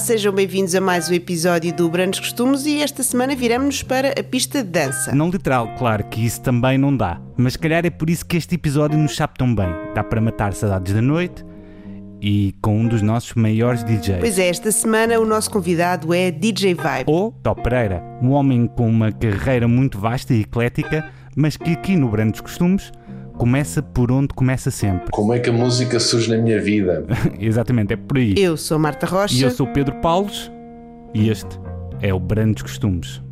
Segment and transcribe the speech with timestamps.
[0.00, 4.24] Sejam bem-vindos a mais um episódio do Brandos Costumes e esta semana viramos-nos para a
[4.24, 5.14] pista de dança.
[5.14, 8.54] Não literal, claro que isso também não dá, mas calhar é por isso que este
[8.54, 9.68] episódio nos sabe tão bem.
[9.94, 11.44] Dá para matar saudades da noite
[12.20, 14.20] e com um dos nossos maiores DJs.
[14.20, 17.04] Pois é, esta semana o nosso convidado é DJ Vibe.
[17.06, 21.94] Ou Top Pereira, um homem com uma carreira muito vasta e eclética, mas que aqui
[21.94, 22.90] no Brandos Costumes
[23.40, 25.10] começa por onde começa sempre.
[25.10, 27.06] Como é que a música surge na minha vida?
[27.40, 28.34] Exatamente, é por aí.
[28.36, 29.34] Eu sou Marta Rocha.
[29.34, 30.52] E eu sou Pedro Paulos
[31.14, 31.58] e este
[32.02, 33.22] é o Brandos Costumes.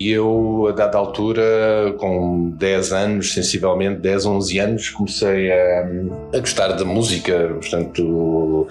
[0.00, 5.88] E eu, a dada altura, com 10 anos, sensivelmente 10, 11 anos, comecei a,
[6.34, 8.68] a gostar da música, portanto,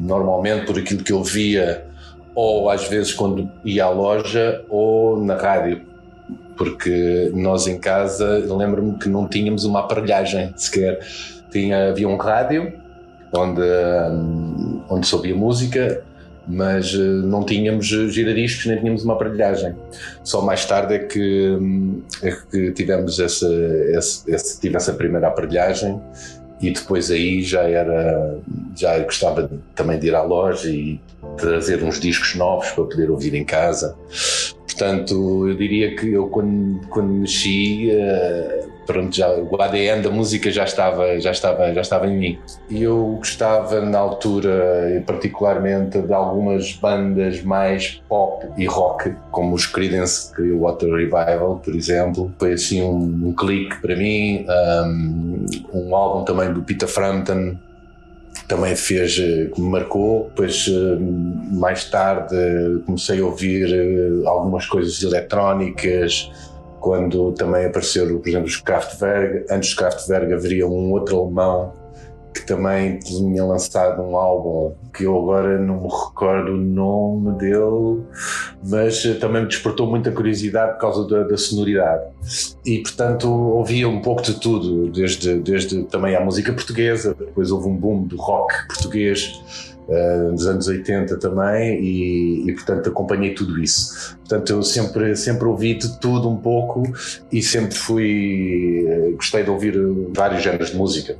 [0.00, 1.86] normalmente por aquilo que eu via,
[2.34, 5.82] ou às vezes quando ia à loja, ou na rádio.
[6.56, 10.98] Porque nós em casa, lembro-me que não tínhamos uma aparelhagem sequer.
[11.52, 12.72] Tinha, havia um rádio
[13.32, 13.62] onde,
[14.88, 16.02] onde se ouvia música,
[16.48, 19.74] mas uh, não tínhamos giradiscos nem tínhamos uma aparelhagem.
[20.24, 23.48] Só mais tarde é que, hum, é que tivemos essa,
[23.92, 26.00] essa, essa, essa primeira aparelhagem
[26.60, 28.38] e depois aí já era
[28.76, 31.00] já gostava também de ir à loja e
[31.36, 33.96] trazer uns discos novos para poder ouvir em casa.
[34.64, 37.90] Portanto, eu diria que eu quando, quando mexi
[38.88, 42.38] pronto, já, o ADN da música já estava, já, estava, já estava em mim.
[42.70, 49.66] E eu gostava na altura, particularmente, de algumas bandas mais pop e rock, como os
[49.66, 52.32] Creedence Clearwater Revival, por exemplo.
[52.38, 54.46] Foi assim um, um clique para mim.
[54.48, 57.58] Um, um álbum também do Peter Frampton,
[58.48, 60.30] também fez, que me marcou.
[60.30, 60.66] Depois,
[61.52, 62.34] mais tarde,
[62.86, 66.30] comecei a ouvir eh, algumas coisas eletrónicas,
[66.80, 69.52] quando também apareceram, por exemplo, os Kraftwerk.
[69.52, 71.72] Antes dos Kraftwerk haveria um outro alemão
[72.34, 78.02] que também tinha lançado um álbum que eu agora não me recordo o nome dele,
[78.64, 82.04] mas também me despertou muita curiosidade por causa da, da sonoridade.
[82.64, 87.68] E portanto ouvia um pouco de tudo, desde, desde também a música portuguesa, depois houve
[87.68, 93.60] um boom do rock português uh, nos anos 80 também e, e, portanto acompanhei tudo
[93.60, 94.16] isso.
[94.18, 96.82] Portanto eu sempre, sempre ouvi de tudo um pouco
[97.32, 99.74] e sempre fui, uh, gostei de ouvir
[100.14, 101.16] vários géneros de música.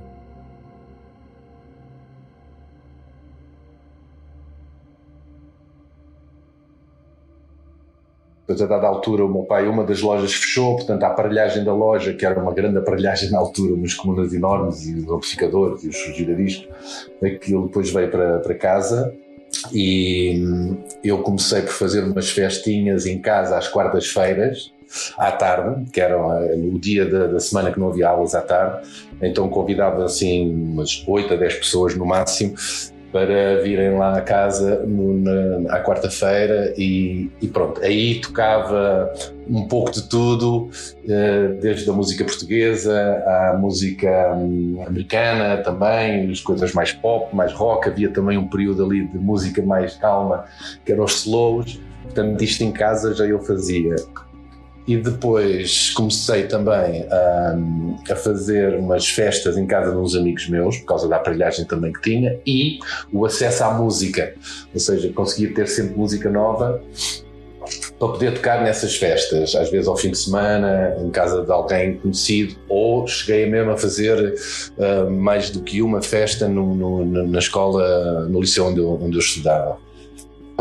[8.49, 11.75] Depois, a dada altura, o meu pai, uma das lojas fechou, portanto, a aparelhagem da
[11.75, 15.89] loja, que era uma grande aparelhagem na altura, umas comunas enormes, e os amplificadores e
[15.89, 16.67] os giradiscos,
[17.23, 19.15] aquilo depois veio para, para casa.
[19.71, 20.43] E
[21.05, 24.73] eu comecei por fazer umas festinhas em casa às quartas-feiras,
[25.19, 28.89] à tarde, que era o dia da, da, semana que não havia aulas à tarde,
[29.21, 32.55] então convidava assim umas 8 a 10 pessoas no máximo
[33.13, 39.13] para virem lá à casa na, à quarta-feira e, e, pronto, aí tocava
[39.49, 40.69] um pouco de tudo,
[41.09, 47.53] eh, desde a música portuguesa à música hum, americana também, as coisas mais pop, mais
[47.53, 50.45] rock, havia também um período ali de música mais calma,
[50.85, 53.97] que eram os slows, portanto isto em casa já eu fazia
[54.89, 57.59] e depois comecei também a,
[58.11, 61.93] a, fazer umas festas em casa de uns amigos meus, por causa da aparelhagem também
[61.93, 62.79] que tinha, e
[63.13, 64.35] o acesso à música.
[64.73, 66.83] Ou seja, conseguia ter sempre música nova
[67.99, 71.99] para poder tocar nessas festas, às vezes ao fim de semana, em casa de alguém
[71.99, 74.37] conhecido, ou cheguei mesmo a fazer
[74.79, 79.17] uh, mais do que uma festa no, no, na escola, no liceu onde eu, onde
[79.17, 79.77] eu estudava.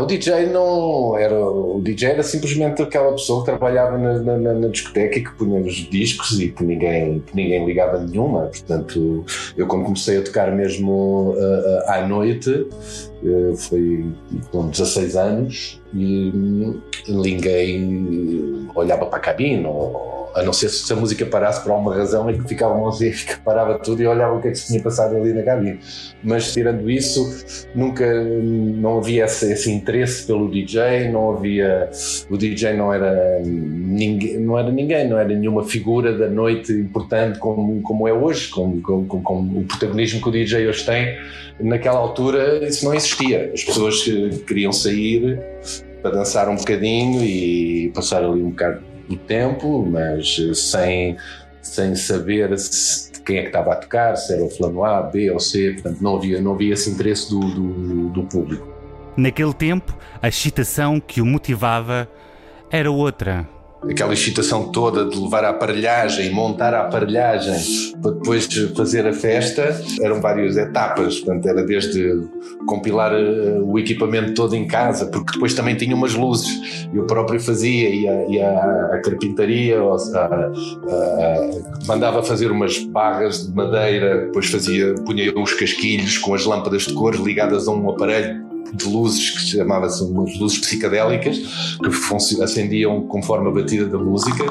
[0.00, 1.34] O DJ não era.
[1.36, 5.60] O DJ era simplesmente aquela pessoa que trabalhava na, na, na discoteca e que punha
[5.60, 8.42] os discos e que ninguém, que ninguém ligava nenhuma.
[8.42, 9.24] Portanto,
[9.56, 14.06] eu quando comecei a tocar mesmo uh, à noite, uh, foi
[14.52, 16.32] com 16 anos e
[17.08, 21.94] ninguém olhava para a cabine ou, a não ser se a música parasse por alguma
[21.94, 24.58] razão e que ficava uma música que parava tudo e olhava o que é que
[24.58, 25.78] se tinha passado ali na cabine.
[26.22, 31.90] Mas tirando isso, nunca não havia esse, esse, interesse pelo DJ, não havia
[32.30, 37.38] o DJ não era ninguém, não era ninguém, não era nenhuma figura da noite importante
[37.38, 41.16] como, como é hoje, como, como, como o protagonismo que o DJ hoje tem.
[41.60, 43.50] Naquela altura isso não existia.
[43.52, 45.40] As pessoas que queriam sair
[46.02, 51.16] para dançar um bocadinho e passar ali um bocado do tempo, mas sem,
[51.62, 55.30] sem saber se, quem é que estava a tocar, se era o plano A, B
[55.30, 58.66] ou C, portanto não havia, não havia esse interesse do, do, do público.
[59.16, 62.08] Naquele tempo, a excitação que o motivava
[62.70, 63.48] era outra
[63.82, 67.54] aquela excitação toda de levar a aparelhagem, montar a aparelhagem
[68.02, 72.26] para depois fazer a festa, eram várias etapas, portanto era desde
[72.66, 77.40] compilar eh, o equipamento todo em casa, porque depois também tinha umas luzes, eu próprio
[77.40, 84.50] fazia, ia, ia à carpintaria, ou, a, a, mandava fazer umas barras de madeira, depois
[84.50, 89.30] fazia, punha uns casquilhos com as lâmpadas de cores ligadas a um aparelho de luzes
[89.30, 90.02] que chamava-se
[90.38, 91.38] luzes psicadélicas
[91.82, 91.90] que
[92.42, 94.44] acendiam conforme a batida da música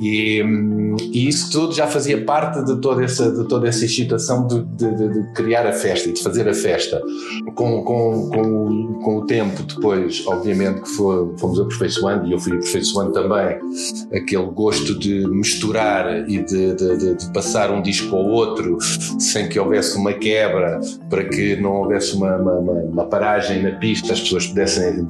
[0.00, 0.42] e,
[1.12, 5.08] e, isso tudo já fazia parte de toda essa, de toda essa excitação de, de,
[5.08, 7.02] de criar a festa e de fazer a festa.
[7.54, 12.52] Com, com, com, com o tempo, depois, obviamente, que foi, fomos aperfeiçoando, e eu fui
[12.52, 13.58] aperfeiçoando também,
[14.12, 18.78] aquele gosto de misturar e de, de, de passar um disco ao outro
[19.18, 20.80] sem que houvesse uma quebra,
[21.10, 25.06] para que não houvesse uma, uma, uma paragem na pista, as pessoas pudessem,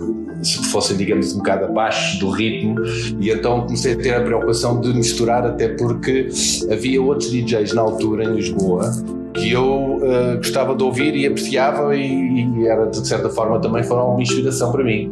[0.70, 2.76] fossem, digamos, um bocado abaixo do ritmo,
[3.20, 6.28] e então comecei a ter a preocupação de misturar, até porque
[6.70, 8.90] havia outros DJs na altura em Lisboa
[9.34, 13.82] que eu uh, gostava de ouvir e apreciava e, e era de certa forma também
[13.84, 15.10] foram uma inspiração para mim.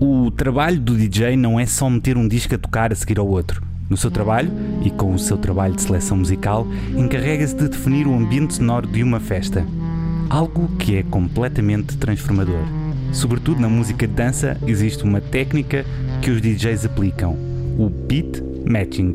[0.00, 3.26] O trabalho do DJ não é só meter um disco a tocar a seguir ao
[3.26, 3.62] outro.
[3.88, 4.50] No seu trabalho,
[4.84, 6.66] e com o seu trabalho de seleção musical,
[6.96, 9.64] encarrega-se de definir o ambiente sonoro de uma festa.
[10.28, 12.64] Algo que é completamente transformador.
[13.12, 15.86] Sobretudo na música de dança, existe uma técnica
[16.20, 17.38] que os DJs aplicam,
[17.78, 19.12] o beat matching.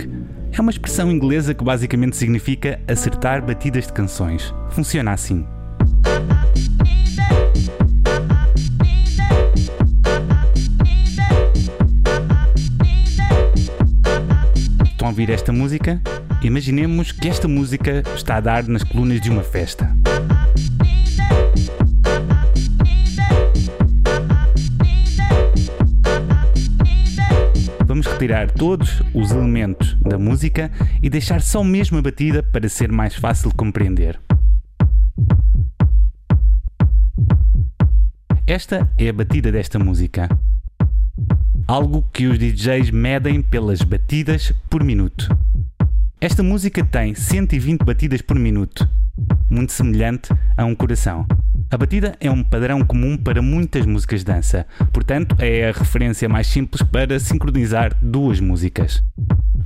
[0.52, 4.54] É uma expressão inglesa que basicamente significa acertar batidas de canções.
[4.70, 5.46] Funciona assim.
[14.92, 16.02] Estão a ouvir esta música?
[16.44, 19.90] Imaginemos que esta música está a dar nas colunas de uma festa.
[28.06, 30.72] Retirar todos os elementos da música
[31.02, 34.20] e deixar só mesmo a batida para ser mais fácil de compreender.
[38.46, 40.28] Esta é a batida desta música.
[41.68, 45.30] Algo que os DJs medem pelas batidas por minuto.
[46.20, 48.88] Esta música tem 120 batidas por minuto,
[49.50, 51.26] muito semelhante a um coração.
[51.72, 56.28] A batida é um padrão comum para muitas músicas de dança, portanto, é a referência
[56.28, 59.02] mais simples para sincronizar duas músicas.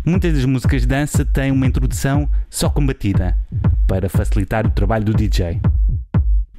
[0.05, 3.35] Muitas das músicas de dança têm uma introdução só com batida,
[3.87, 5.59] para facilitar o trabalho do DJ.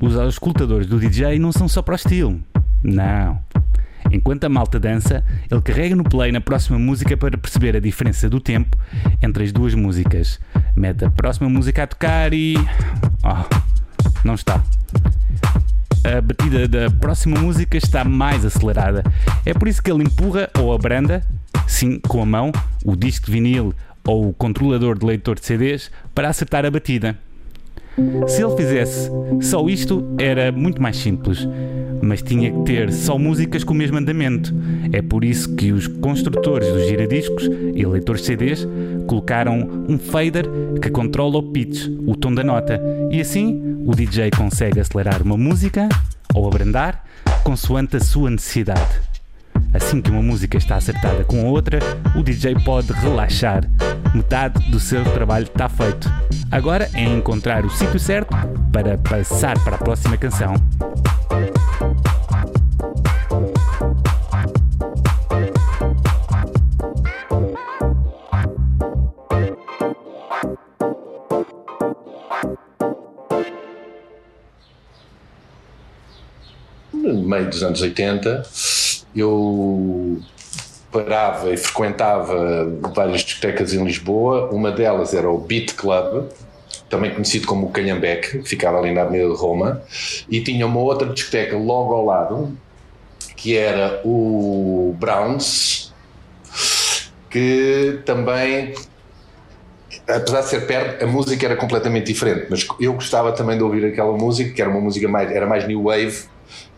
[0.01, 2.41] Os auscultadores do DJ não são só para o estilo.
[2.83, 3.39] Não.
[4.11, 8.29] Enquanto a malta dança, ele carrega no play na próxima música para perceber a diferença
[8.29, 8.77] do tempo
[9.23, 10.41] entre as duas músicas.
[10.75, 12.57] Mete a próxima música a tocar e.
[13.23, 13.77] Oh,
[14.25, 14.63] não está
[16.07, 19.03] a batida da próxima música está mais acelerada.
[19.45, 21.27] É por isso que ele empurra ou abranda,
[21.67, 22.53] sim, com a mão,
[22.85, 27.19] o disco de vinil ou o controlador de leitor de CDs para acertar a batida.
[28.27, 29.11] Se ele fizesse
[29.41, 31.49] só isto, era muito mais simples,
[32.03, 34.55] mas tinha que ter só músicas com o mesmo andamento.
[34.93, 38.67] É por isso que os construtores dos giradiscos e leitores CDs
[39.07, 40.47] colocaram um fader
[40.81, 45.37] que controla o pitch, o tom da nota, e assim o DJ consegue acelerar uma
[45.37, 45.89] música
[46.35, 47.03] ou abrandar
[47.43, 49.16] consoante a sua necessidade.
[49.77, 51.79] Assim que uma música está acertada com a outra,
[52.17, 53.63] o DJ pode relaxar.
[54.15, 56.11] Metade do seu trabalho está feito.
[56.51, 58.35] Agora é encontrar o sítio certo
[58.73, 60.55] para passar para a próxima canção.
[76.95, 78.43] No meio dos anos 80,
[79.17, 80.21] eu
[80.93, 84.51] parava e frequentava várias discotecas em Lisboa.
[84.51, 86.29] Uma delas era o Beat Club,
[86.89, 89.83] também conhecido como o Calhambeque, que ficava ali na Avenida de Roma,
[90.31, 92.57] e tinha uma outra discoteca logo ao lado,
[93.37, 95.93] que era o Browns,
[97.31, 98.75] que também,
[100.09, 103.85] apesar de ser perto, a música era completamente diferente, mas eu gostava também de ouvir
[103.85, 106.25] aquela música, que era uma música mais, era mais new wave,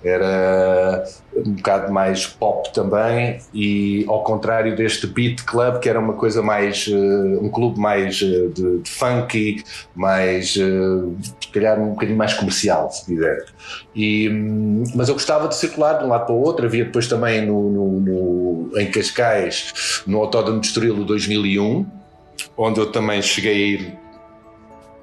[0.02, 1.04] Era
[1.46, 6.42] um bocado mais pop também e ao contrário deste Beat Club que era uma coisa
[6.42, 9.62] mais uh, um clube mais uh, de, de, funky
[9.94, 13.44] mais uh, se calhar um bocadinho mais comercial se quiser.
[13.94, 16.66] E, um, mas eu gostava de circular de um lado para o outro.
[16.66, 21.86] Havia depois também no, no, no em Cascais no Autódromo de Estoril 2001
[22.56, 23.98] onde eu também cheguei a ir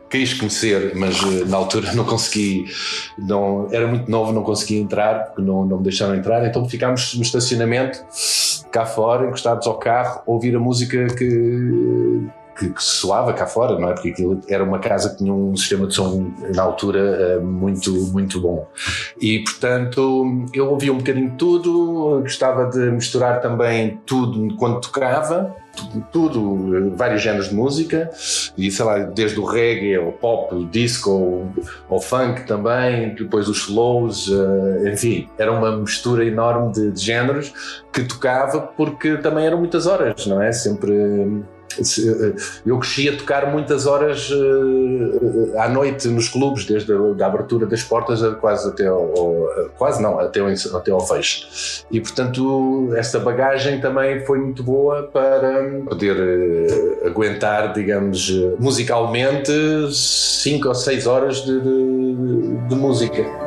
[0.10, 2.66] quis conhecer, mas eh, na altura não consegui,
[3.18, 7.16] não, era muito novo, não conseguia entrar, porque não, não me deixaram entrar, então ficámos
[7.16, 8.04] no estacionamento,
[8.72, 13.78] cá fora, encostados ao carro, a ouvir a música que, que, que, soava cá fora,
[13.80, 13.94] não é?
[13.94, 17.92] Porque aquilo era uma casa que tinha um sistema de som na altura eh, muito,
[18.12, 18.68] muito bom.
[19.20, 25.56] E portanto eu ouvia um bocadinho de tudo, gostava de misturar também tudo quando tocava
[26.12, 28.10] tudo, vários géneros de música,
[28.58, 31.48] e sei lá, desde o reggae ao pop, o disco,
[31.90, 37.54] ao funk também, depois os slows, eh, enfim, era uma mistura enorme de, de géneros
[37.92, 40.52] que tocava porque também eram muitas horas, não é?
[40.52, 40.94] Sempre
[42.66, 47.84] eu cresci a tocar muitas horas uh, à noite nos clubes, desde a abertura das
[47.84, 51.86] portas quase até ao, quase não, até ao, até ao fecho.
[51.92, 59.52] E portanto, essa bagagem também foi muito boa para poder uh, aguentar, digamos, musicalmente,
[59.92, 63.45] cinco ou seis horas de, de, de música.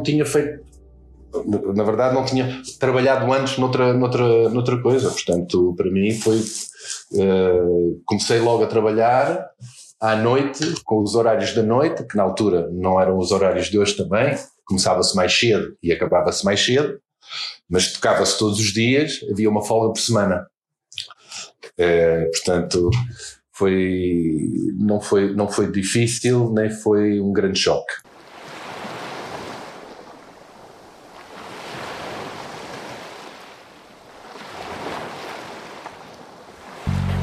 [0.00, 0.70] Não tinha feito
[1.74, 8.02] na verdade não tinha trabalhado antes noutra, noutra, noutra coisa, portanto para mim foi uh,
[8.04, 9.48] comecei logo a trabalhar
[10.00, 13.78] à noite, com os horários da noite, que na altura não eram os horários de
[13.78, 16.98] hoje também, começava-se mais cedo e acabava-se mais cedo,
[17.68, 20.46] mas tocava-se todos os dias, havia uma folga por semana.
[21.78, 22.90] Uh, portanto,
[23.52, 24.34] foi,
[24.78, 27.92] não, foi, não foi difícil, nem foi um grande choque.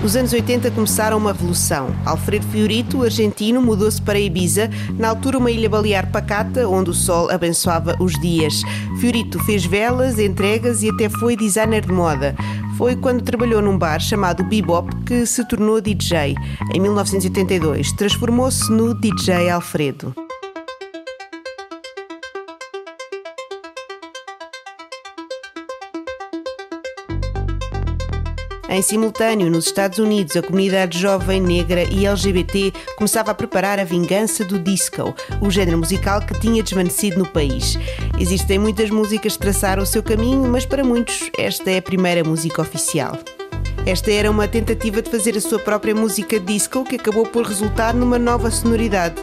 [0.04, 1.94] Os anos 80 começaram uma revolução.
[2.06, 7.30] Alfredo Fiorito, argentino, mudou-se para Ibiza, na altura uma ilha balear pacata, onde o sol
[7.32, 8.62] abençoava os dias.
[9.00, 12.36] Fiorito fez velas, entregas e até foi designer de moda.
[12.77, 16.36] Foi quando trabalhou num bar chamado Bebop que se tornou DJ.
[16.74, 20.26] Em 1982, transformou-se no DJ Alfredo.
[28.69, 33.86] Em simultâneo, nos Estados Unidos, a comunidade jovem, negra e LGBT começava a preparar a
[33.86, 37.77] vingança do disco, o género musical que tinha desvanecido no país.
[38.19, 42.25] Existem muitas músicas que traçaram o seu caminho, mas para muitos esta é a primeira
[42.25, 43.17] música oficial.
[43.86, 47.93] Esta era uma tentativa de fazer a sua própria música disco que acabou por resultar
[47.93, 49.15] numa nova sonoridade.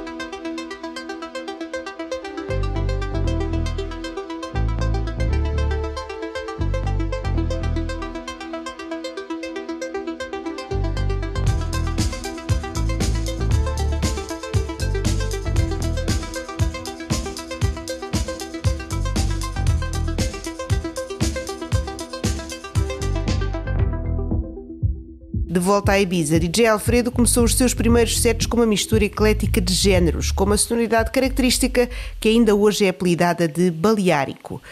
[25.84, 29.74] Volta a Ibiza, DJ Alfredo começou os seus primeiros sets com uma mistura eclética de
[29.74, 34.62] géneros, com uma sonoridade característica que ainda hoje é apelidada de baleárico.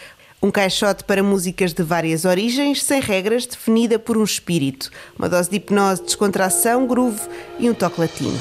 [0.43, 4.91] Um caixote para músicas de várias origens, sem regras, definida por um espírito.
[5.19, 7.21] Uma dose de hipnose, descontração, groove
[7.59, 8.41] e um toque latino.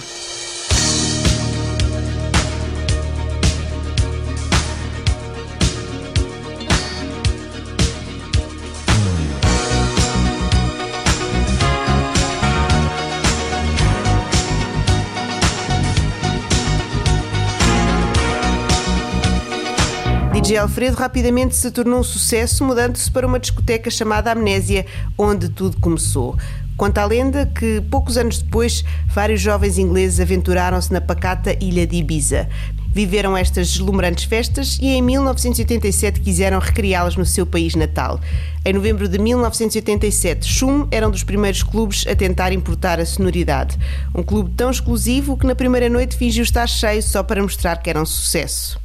[20.51, 24.85] DJ Alfredo rapidamente se tornou um sucesso, mudando-se para uma discoteca chamada Amnésia,
[25.17, 26.37] onde tudo começou.
[26.75, 31.95] Conta a lenda que, poucos anos depois, vários jovens ingleses aventuraram-se na pacata ilha de
[31.95, 32.49] Ibiza.
[32.93, 38.19] Viveram estas deslumbrantes festas e em 1987 quiseram recriá-las no seu país natal.
[38.65, 43.79] Em novembro de 1987, Shum era um dos primeiros clubes a tentar importar a sonoridade.
[44.13, 47.89] Um clube tão exclusivo que na primeira noite fingiu estar cheio só para mostrar que
[47.89, 48.81] era um sucesso.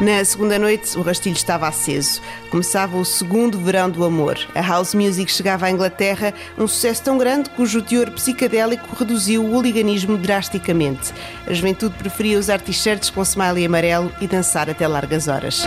[0.00, 2.22] Na segunda noite, o rastilho estava aceso.
[2.50, 4.38] Começava o segundo verão do amor.
[4.54, 9.52] A house music chegava à Inglaterra, um sucesso tão grande cujo teor psicadélico reduziu o
[9.52, 11.12] hooliganismo drasticamente.
[11.46, 15.66] A juventude preferia usar t-shirts com smiley amarelo e dançar até largas horas.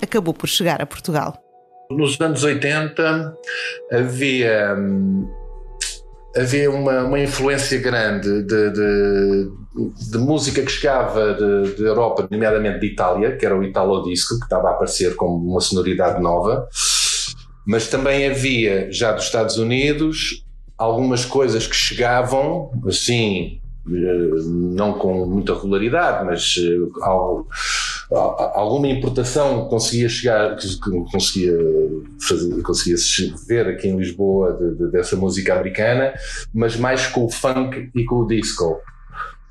[0.00, 1.36] Acabou por chegar a Portugal?
[1.90, 3.36] Nos anos 80
[3.90, 4.76] havia,
[6.36, 9.50] havia uma, uma influência grande de, de,
[10.10, 14.38] de, música que chegava de, de, Europa, nomeadamente de Itália, que era o Italo Disco,
[14.38, 16.66] que estava a aparecer como uma sonoridade nova,
[17.66, 20.44] mas também havia, já dos Estados Unidos,
[20.78, 27.04] algumas coisas que chegavam, assim, eh, não com muita regularidade, mas eh,
[28.14, 30.56] alguma importação conseguia chegar,
[31.10, 31.56] conseguia
[32.20, 32.96] fazer, conseguia
[33.46, 36.12] ver aqui em Lisboa de, de, dessa música americana,
[36.52, 38.80] mas mais com o funk e com o disco.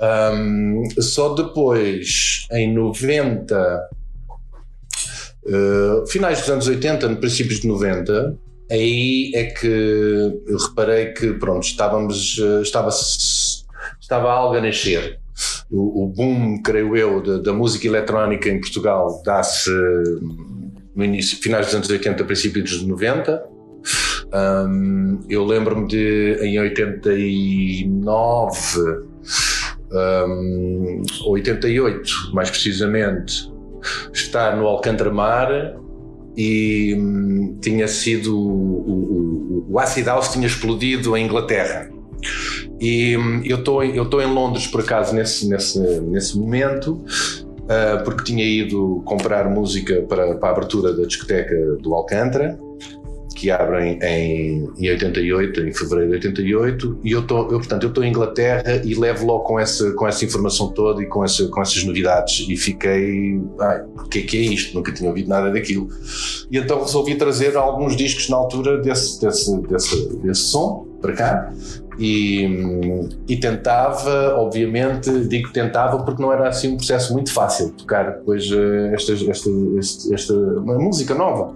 [0.01, 3.89] Um, só depois, em 90,
[5.46, 8.38] uh, finais dos anos 80, no princípios de 90,
[8.72, 12.90] aí é que reparei que pronto, estávamos, eh, estava,
[14.00, 15.21] estava algo a nascer
[15.72, 19.72] o, o boom, creio eu, da, da música eletrónica em Portugal dá-se
[20.94, 23.42] no início, finais dos anos 80, princípios dos 90.
[24.34, 28.60] Um, eu lembro-me de, em 89,
[29.92, 33.50] um, 88, mais precisamente,
[34.14, 35.75] estar no Alcântara Mar
[36.38, 41.90] e um, tinha sido o, o, o Acid House tinha explodido em Inglaterra
[42.81, 48.24] e hum, eu estou estou em Londres por acaso nesse nesse nesse momento uh, porque
[48.24, 52.59] tinha ido comprar música para, para a abertura da discoteca do Alcântara
[53.41, 58.03] que abrem em, em 88, em fevereiro de 88, e eu estou, portanto, eu estou
[58.03, 61.59] em Inglaterra e levo logo com essa, com essa informação toda e com, essa, com
[61.59, 62.46] essas novidades.
[62.48, 64.75] E fiquei, ai, o que é que é isto?
[64.75, 65.89] Nunca tinha ouvido nada daquilo.
[66.51, 71.53] E então resolvi trazer alguns discos na altura desse, desse, desse, desse som para cá
[71.98, 78.12] e, e, tentava, obviamente, digo tentava porque não era assim um processo muito fácil tocar
[78.18, 81.56] depois uh, esta, esta, esta, esta música nova.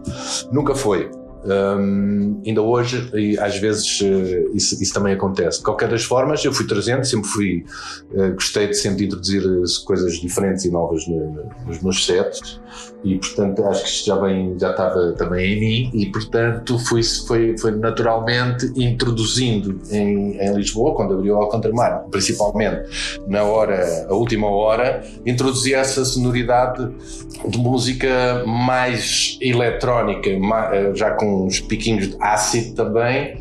[0.52, 1.10] Nunca foi.
[1.46, 5.60] Um, ainda hoje, e às vezes uh, isso, isso, também acontece.
[5.60, 7.66] De qualquer das formas, eu fui trazendo, sempre fui,
[8.14, 12.60] uh, gostei de sempre introduzir uh, coisas diferentes e novas no, no, nos meus sets,
[13.04, 17.04] e portanto acho que isto já, vem, já estava também em mim, e portanto fui,
[17.04, 21.76] foi, foi naturalmente introduzindo em, em Lisboa, quando abriu o Alcântara
[22.10, 22.90] principalmente
[23.28, 26.90] na hora, a última hora, introduzi essa sonoridade
[27.48, 33.38] de música mais eletrónica, mais, já com uns piquinhos de ácido também,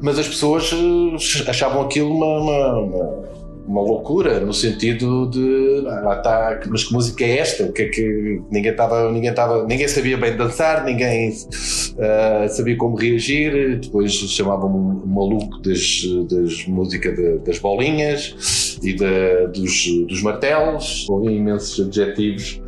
[0.00, 3.24] mas as pessoas eh, achavam aquilo uma, uma, uma,
[3.66, 7.64] uma loucura, no sentido de lá está, mas que música é esta?
[7.64, 12.76] O que é que ninguém estava, ninguém estava, ninguém sabia bem dançar, ninguém uh, sabia
[12.76, 20.06] como reagir, depois chamavam-me um maluco das, das música de, das bolinhas e de, dos,
[20.06, 22.60] dos martelos, ouvi imensos adjetivos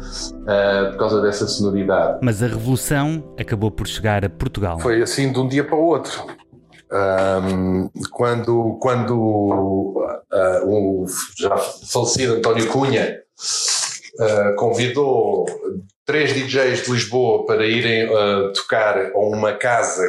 [0.42, 2.18] uh, por causa dessa sonoridade.
[2.22, 4.78] Mas a revolução acabou por chegar a Portugal.
[4.80, 6.26] Foi assim de um dia para o outro.
[6.90, 13.20] Um, quando quando uh, o já falecido António Cunha
[14.20, 15.44] uh, convidou
[16.06, 20.02] três DJs de Lisboa para irem uh, tocar a uma casa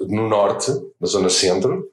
[0.00, 1.88] no norte, na zona centro,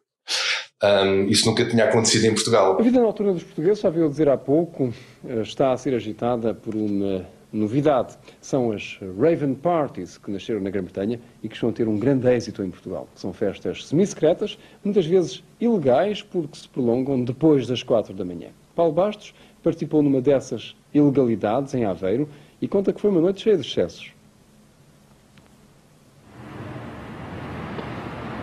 [0.84, 2.78] um, isso nunca tinha acontecido em Portugal.
[2.80, 4.94] A vida na altura dos portugueses, já veio dizer há pouco,
[5.28, 7.26] eh, está a ser agitada por uma
[7.58, 8.18] novidade.
[8.40, 12.28] São as Raven Parties, que nasceram na Grã-Bretanha e que estão a ter um grande
[12.28, 13.08] êxito em Portugal.
[13.16, 18.50] São festas semi-secretas, muitas vezes ilegais, porque se prolongam depois das quatro da manhã.
[18.76, 22.30] Paulo Bastos participou numa dessas ilegalidades em Aveiro
[22.62, 24.12] e conta que foi uma noite cheia de excessos.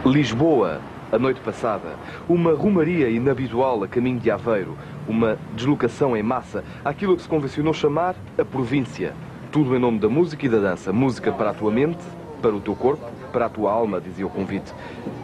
[0.05, 1.96] Lisboa, a noite passada.
[2.29, 4.77] Uma rumaria inabitual a caminho de Aveiro.
[5.07, 6.64] Uma deslocação em massa.
[6.85, 9.14] Aquilo que se convencionou chamar a província.
[9.53, 10.93] Tudo em nome da música e da dança.
[10.93, 12.03] Música para a tua mente,
[12.40, 14.73] para o teu corpo, para a tua alma, dizia o convite.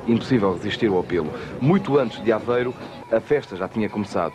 [0.06, 1.30] Impossível resistir ao apelo.
[1.60, 2.74] Muito antes de Aveiro,
[3.10, 4.34] a festa já tinha começado.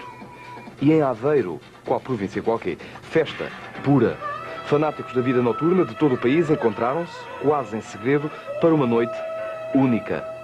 [0.81, 3.49] E em Aveiro, qual província qualquer, festa
[3.83, 4.17] pura.
[4.65, 9.13] Fanáticos da vida noturna de todo o país encontraram-se, quase em segredo, para uma noite
[9.75, 10.34] única.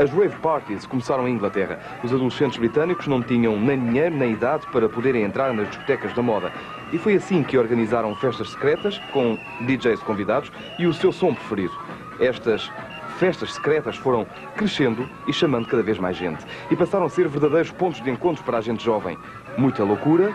[0.00, 1.78] As rave parties começaram em Inglaterra.
[2.02, 6.22] Os adolescentes britânicos não tinham nem dinheiro nem idade para poderem entrar nas discotecas da
[6.22, 6.50] moda.
[6.90, 11.74] E foi assim que organizaram festas secretas, com DJs convidados e o seu som preferido.
[12.18, 12.72] Estas
[13.18, 16.46] festas secretas foram crescendo e chamando cada vez mais gente.
[16.70, 19.18] E passaram a ser verdadeiros pontos de encontro para a gente jovem.
[19.58, 20.34] Muita loucura,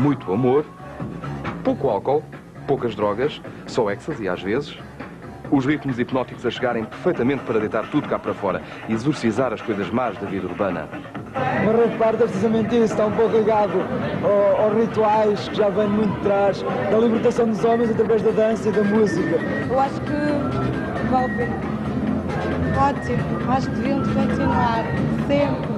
[0.00, 0.64] muito amor,
[1.62, 2.24] pouco álcool,
[2.66, 4.78] poucas drogas, só ecstasy às vezes,
[5.50, 9.62] os ritmos hipnóticos a chegarem perfeitamente para deitar tudo cá para fora e exorcizar as
[9.62, 10.88] coisas más da vida urbana.
[11.98, 13.72] Party é precisamente isso, está um pouco ligado
[14.58, 18.68] aos rituais que já vêm muito de trás, da libertação dos homens através da dança
[18.68, 19.38] e da música.
[19.68, 21.78] Eu acho que vale a pena.
[22.78, 24.84] Ótimo, acho que deviam continuar
[25.26, 25.77] sempre.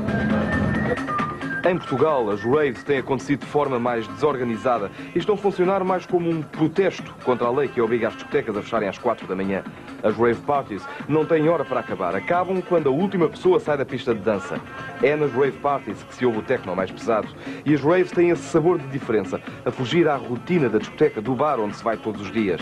[1.71, 6.05] Em Portugal, as raves têm acontecido de forma mais desorganizada e estão a funcionar mais
[6.05, 9.37] como um protesto contra a lei que obriga as discotecas a fecharem às 4 da
[9.37, 9.63] manhã.
[10.03, 13.85] As rave parties não têm hora para acabar, acabam quando a última pessoa sai da
[13.85, 14.61] pista de dança.
[15.01, 17.29] É nas rave parties que se ouve o techno mais pesado.
[17.65, 21.37] E as raves têm esse sabor de diferença, a fugir à rotina da discoteca, do
[21.37, 22.61] bar onde se vai todos os dias.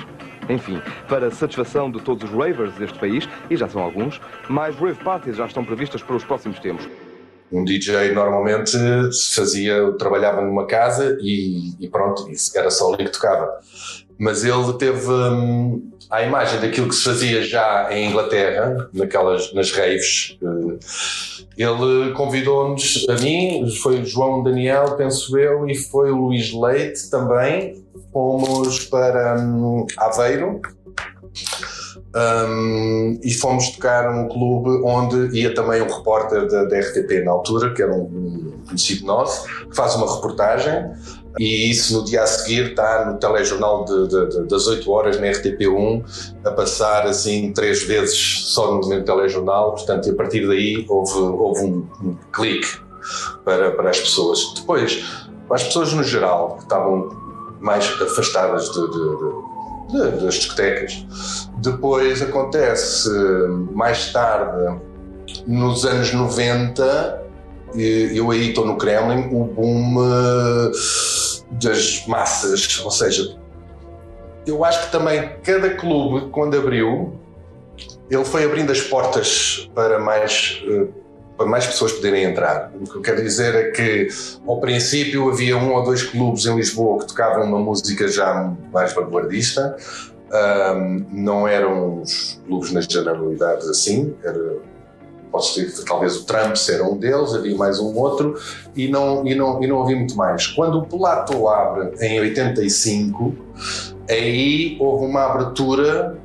[0.50, 5.02] Enfim, para satisfação de todos os ravers deste país, e já são alguns, mais rave
[5.02, 6.86] parties já estão previstas para os próximos tempos.
[7.50, 8.76] Um DJ normalmente
[9.34, 13.58] fazia, trabalhava numa casa e, e pronto, era só ali que tocava.
[14.18, 19.70] Mas ele teve hum, a imagem daquilo que se fazia já em Inglaterra, naquelas, nas
[19.70, 20.36] raves.
[20.42, 20.78] Eh,
[21.56, 27.08] ele convidou-nos, a mim, foi o João Daniel, penso eu, e foi o Luís Leite
[27.10, 27.84] também.
[28.12, 30.60] Fomos para hum, Aveiro
[32.14, 37.74] um, e fomos tocar um clube onde ia também um repórter da, RTP na altura,
[37.74, 40.90] que era um conhecido nosso, que faz uma reportagem
[41.38, 45.20] e isso no dia a seguir está no telejornal de, de, de, das 8 horas
[45.20, 50.84] na RTP1 a passar assim três vezes só no, no telejornal, portanto, a partir daí
[50.88, 52.68] houve, houve um, um clique
[53.44, 54.52] para, para as pessoas.
[54.54, 55.04] Depois,
[55.50, 57.08] as pessoas no geral que estavam
[57.60, 58.80] mais afastadas de,
[59.88, 61.04] de, das discotecas,
[61.58, 63.08] depois acontece
[63.72, 64.80] mais tarde,
[65.46, 67.28] nos anos 90,
[67.74, 70.70] eu aí estou no Kremlin, o boom eh,
[71.52, 73.36] das massas, ou seja,
[74.46, 77.18] eu acho que também cada clube, quando abriu,
[78.10, 80.86] ele foi abrindo as portas para mais, eh,
[81.38, 82.72] para mais pessoas poderem entrar.
[82.74, 84.08] O que eu quero dizer é que,
[84.44, 88.92] ao princípio, havia um ou dois clubes em Lisboa que tocavam uma música já mais
[88.92, 89.76] vanguardista.
[90.30, 94.58] Um, não eram os clubes nas generalidades assim, era
[95.32, 98.38] posso dizer talvez o Trump era um deles, havia mais um outro
[98.74, 100.46] e não, e não, e não havia muito mais.
[100.48, 103.34] Quando o Plato abre em 85,
[104.08, 106.18] aí houve uma abertura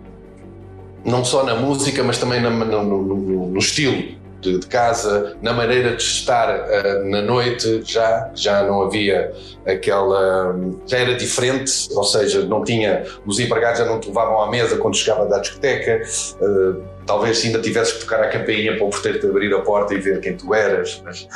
[1.05, 5.53] não só na música, mas também no, no, no, no estilo de, de, casa, na
[5.53, 9.33] maneira de estar uh, na noite, já, já não havia
[9.65, 10.55] aquela.
[10.85, 13.05] já era diferente, ou seja, não tinha.
[13.25, 16.01] os empregados já não te levavam à mesa quando chegava da discoteca.
[16.41, 19.61] Uh, talvez se ainda tivesses que tocar a campainha para o porteiro te abrir a
[19.61, 21.01] porta e ver quem tu eras.
[21.03, 21.27] Mas,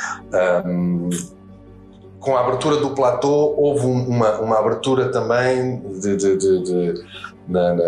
[0.66, 1.08] um,
[2.20, 6.94] com a abertura do platô, houve uma, uma abertura também de, de, de
[7.48, 7.84] na, na,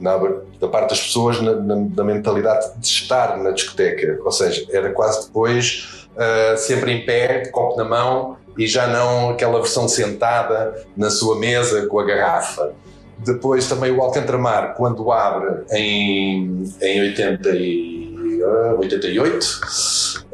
[0.00, 0.18] na,
[0.60, 4.18] da parte das pessoas na, na, mentalidade de estar na discoteca.
[4.24, 9.30] Ou seja, era quase depois, uh, sempre em pé, copo na mão e já não
[9.30, 12.72] aquela versão sentada na sua mesa com a garrafa.
[13.18, 19.60] Depois também o Alcantramar, quando abre em, em 80 e, uh, 88,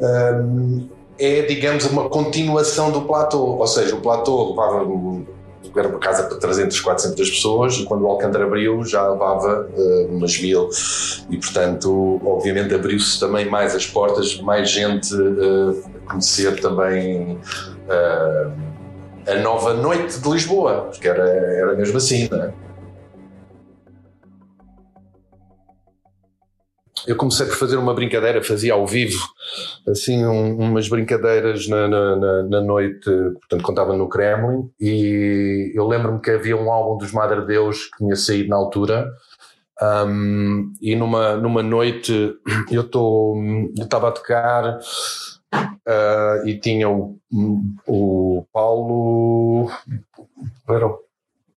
[0.01, 3.57] um, é, digamos, uma continuação do platô.
[3.57, 4.83] Ou seja, o platô levava
[5.75, 10.07] era uma casa para 300, 400 pessoas e quando o Alcântara abriu já levava uh,
[10.09, 10.69] umas mil
[11.29, 17.37] e portanto obviamente abriu-se também mais as portas, mais gente uh, conhecer também
[17.87, 18.51] uh,
[19.27, 22.53] a nova noite de Lisboa, porque era, era mesmo assim, não é?
[27.07, 29.19] Eu comecei por fazer uma brincadeira, fazia ao vivo,
[29.87, 35.87] assim, um, umas brincadeiras na, na, na, na, noite, portanto, contava no Kremlin, e eu
[35.87, 39.11] lembro-me que havia um álbum dos Madre Deus que tinha saído na altura,
[40.07, 42.33] um, e numa, numa noite
[42.71, 42.89] eu
[43.75, 44.79] estava a tocar
[45.87, 47.17] uh, e tinha o,
[47.87, 49.69] o Paulo.
[50.67, 50.99] Era o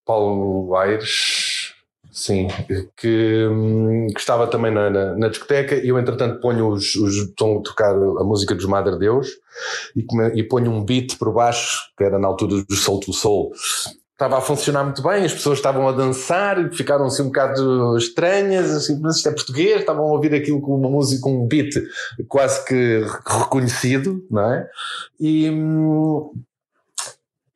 [0.04, 1.37] Paulo Aires,
[2.18, 2.48] Sim,
[2.96, 7.14] que, hum, que estava também na, na, na, discoteca e eu entretanto ponho os, os
[7.14, 9.28] estou a tocar a música dos Madre Deus
[9.94, 10.04] e,
[10.34, 13.52] e ponho um beat por baixo, que era na altura do Soul to Soul.
[14.12, 17.96] Estava a funcionar muito bem, as pessoas estavam a dançar e ficaram assim um bocado
[17.96, 21.46] estranhas, assim, mas isto é português, estavam a ouvir aquilo com uma música, com um
[21.46, 21.72] beat
[22.26, 24.68] quase que reconhecido, não é?
[25.20, 26.32] E, hum,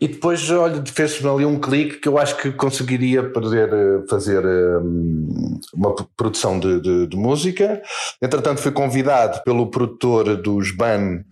[0.03, 4.45] e depois, olha, fez-me ali um clique que eu acho que conseguiria poder eh, fazer
[4.45, 7.81] um, uma produção de, de, de, música.
[8.21, 11.23] Entretanto, fui convidado pelo produtor dos BAN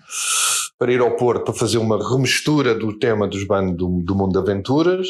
[0.79, 4.35] para ir ao Porto para fazer uma remistura do tema dos BAN do, do Mundo
[4.35, 5.09] de Aventuras.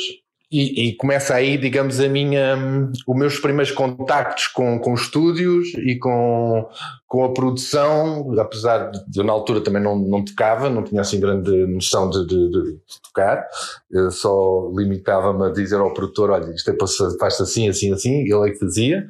[0.53, 2.59] E, e, começa aí, digamos, a minha,
[3.07, 6.69] os meus primeiros contactos com, com estúdios e com,
[7.07, 11.21] com a produção, apesar de eu na altura também não, não tocava, não tinha assim
[11.21, 13.47] grande noção de, de, de tocar,
[13.93, 16.77] eu só limitava-me a dizer ao produtor, olha, isto é
[17.21, 19.07] faz assim, assim, assim, ele é que fazia.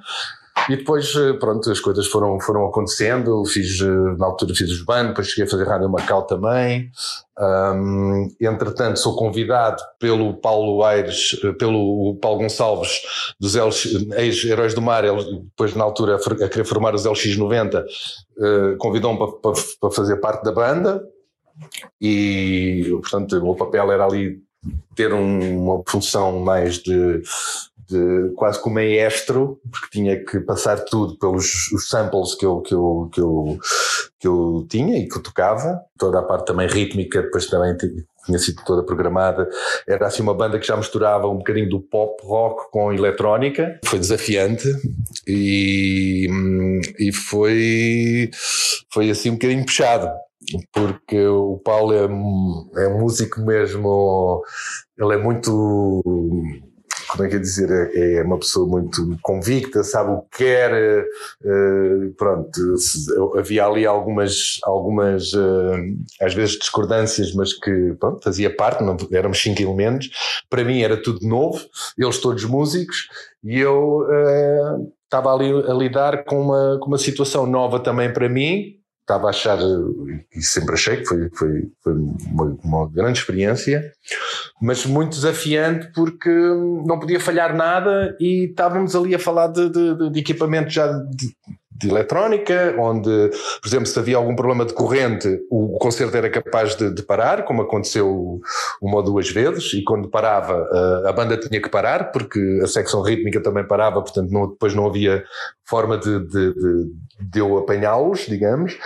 [0.69, 3.45] E depois, eh, pronto, as coisas foram, foram acontecendo.
[3.47, 3.87] Fiz, eh,
[4.19, 6.91] na altura fiz os bancos, depois cheguei a fazer Rádio Macau também.
[7.39, 13.01] Um, entretanto, sou convidado pelo Paulo Aires, eh, pelo Paulo Gonçalves,
[13.41, 19.19] dos ex-Heróis do Mar, ele depois na altura a querer formar os LX90, uh, convidou-me
[19.19, 21.03] para, para, para fazer parte da banda.
[22.01, 24.43] E, portanto, o meu papel era ali
[24.95, 27.23] ter um, uma função mais de
[27.91, 32.73] de, quase como maestro, porque tinha que passar tudo pelos os samples que eu, que,
[32.73, 33.59] eu, que, eu,
[34.19, 37.77] que eu tinha e que eu tocava, toda a parte também rítmica, depois também
[38.25, 39.49] tinha sido toda programada.
[39.89, 43.81] Era assim uma banda que já misturava um bocadinho do pop rock com eletrónica.
[43.85, 44.69] Foi desafiante
[45.27, 46.29] e,
[46.99, 48.31] e foi,
[48.93, 50.09] foi assim um bocadinho puxado.
[50.73, 54.43] Porque o Paulo é, é músico mesmo,
[54.99, 56.03] ele é muito
[57.11, 61.05] como é que é dizer, é, uma pessoa muito convicta, sabe o que quer,
[61.43, 62.75] uh, pronto,
[63.37, 65.75] havia ali algumas, algumas uh,
[66.21, 70.11] às vezes discordâncias, mas que pronto, fazia parte, não, éramos cinco elementos,
[70.49, 71.61] para mim era tudo novo,
[71.99, 73.09] eles todos músicos,
[73.43, 78.29] e eu uh, estava ali a lidar com uma, com uma situação nova também para
[78.29, 78.80] mim,
[79.11, 79.59] estava a achar,
[80.35, 83.93] e sempre achei que foi, foi, foi uma, uma, grande experiência,
[84.63, 90.11] mas muito desafiante porque não podia falhar nada e estávamos ali a falar de, de,
[90.11, 91.35] de equipamento já de,
[91.81, 96.77] de eletrónica, onde, por exemplo, se havia algum problema de corrente, o concerto era capaz
[96.77, 98.41] de, de, parar, como aconteceu
[98.83, 102.67] uma ou duas vezes, e quando parava, a, a banda tinha que parar, porque a
[102.67, 105.25] secção rítmica também parava, portanto não, depois não havia
[105.71, 106.55] forma de, de,
[107.21, 108.77] de eu apanhá-los, digamos,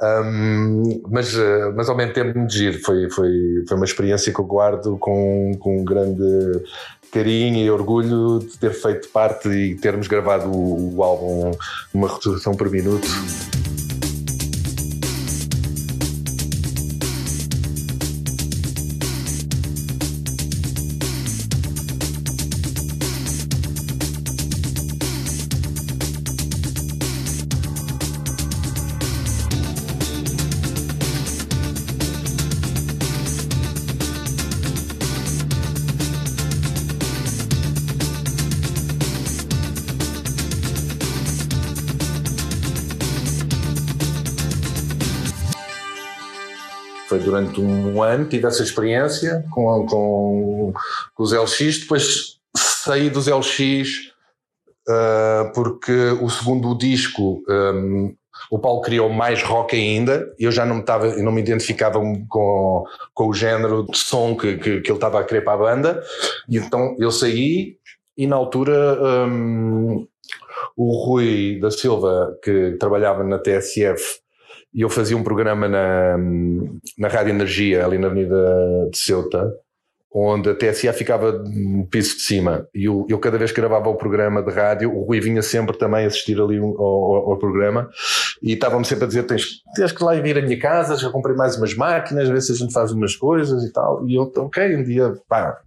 [0.00, 1.34] um, mas,
[1.74, 5.52] mas ao mesmo tempo muito giro, foi, foi, foi uma experiência que eu guardo com,
[5.58, 6.22] com um grande
[7.10, 11.52] carinho e orgulho de ter feito parte e termos gravado o, o álbum
[11.94, 13.08] uma rotação por minuto.
[47.54, 50.72] Durante um ano, tive essa experiência com, com,
[51.14, 54.12] com os LX, depois saí dos LX
[54.88, 58.14] uh, porque o segundo disco um,
[58.50, 61.98] o Paulo criou mais rock ainda e eu já não me, tava, não me identificava
[62.28, 65.56] com, com o género de som que, que, que ele estava a querer para a
[65.56, 66.02] banda.
[66.48, 67.76] E então eu saí
[68.16, 70.06] e na altura um,
[70.76, 74.20] o Rui da Silva que trabalhava na TSF
[74.74, 76.18] e eu fazia um programa na,
[76.98, 79.54] na Rádio Energia, ali na Avenida de Ceuta,
[80.12, 82.68] onde a TSA ficava no piso de cima.
[82.74, 85.76] E eu, eu, cada vez que gravava o programa de rádio, o Rui vinha sempre
[85.76, 87.88] também assistir ali ao, ao, ao programa
[88.42, 91.36] e estava-me sempre a dizer: tens, tens que lá vir à minha casa, já comprei
[91.36, 94.08] mais umas máquinas, ver se a gente faz umas coisas e tal.
[94.08, 95.60] E eu, ok, um dia, pá,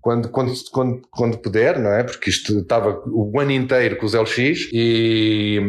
[0.00, 2.02] quando, quando, quando, quando puder, não é?
[2.02, 5.60] Porque isto estava o ano inteiro com os LX e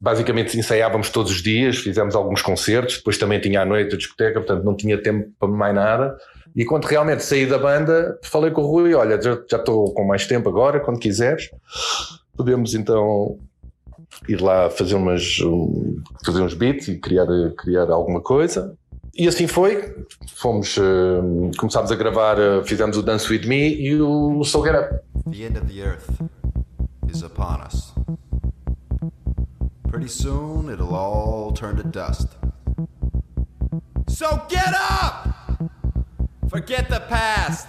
[0.00, 4.40] basicamente ensaiávamos todos os dias, fizemos alguns concertos, depois também tinha à noite a discoteca,
[4.40, 6.16] portanto não tinha tempo para mais nada.
[6.54, 10.26] E quando realmente saí da banda, falei com o Rui: olha, já estou com mais
[10.26, 11.50] tempo agora, quando quiseres,
[12.34, 13.38] podemos então
[14.28, 15.38] ir lá fazer, umas,
[16.24, 17.26] fazer uns beats e criar,
[17.58, 18.74] criar alguma coisa.
[19.18, 20.06] E assim foi.
[20.34, 24.74] Fomos, uh, começámos a gravar, uh, fizemos o Dance With Me e o Soul Get
[24.74, 25.00] Up.
[25.30, 26.10] The end of the earth
[27.08, 27.94] is upon us.
[29.88, 32.28] Pretty soon it'll all turn to dust.
[34.06, 35.34] So get up!
[36.50, 37.68] Forget the past.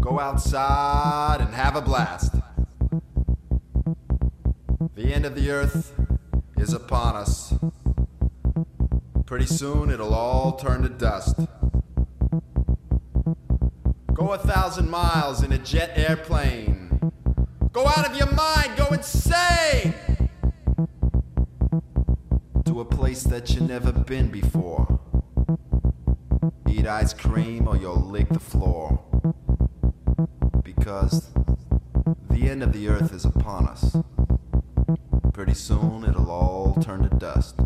[0.00, 2.34] Go outside and have a blast.
[4.94, 5.92] The end of the earth
[6.56, 7.52] is upon us.
[9.30, 11.36] Pretty soon it'll all turn to dust.
[14.12, 17.12] Go a thousand miles in a jet airplane.
[17.70, 19.94] Go out of your mind, go insane!
[22.64, 24.98] To a place that you've never been before.
[26.68, 28.98] Eat ice cream or you'll lick the floor.
[30.64, 31.30] Because
[32.28, 33.96] the end of the earth is upon us.
[35.32, 37.60] Pretty soon it'll all turn to dust.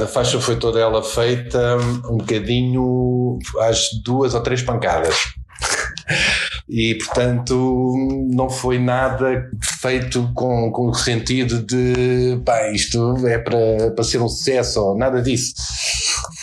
[0.00, 1.76] A faixa foi toda ela feita
[2.08, 5.16] um bocadinho às duas ou três pancadas.
[6.70, 7.94] E portanto
[8.30, 9.48] não foi nada
[9.80, 14.98] feito com, com o sentido de pá, isto é para, para ser um sucesso ou
[14.98, 15.54] nada disso.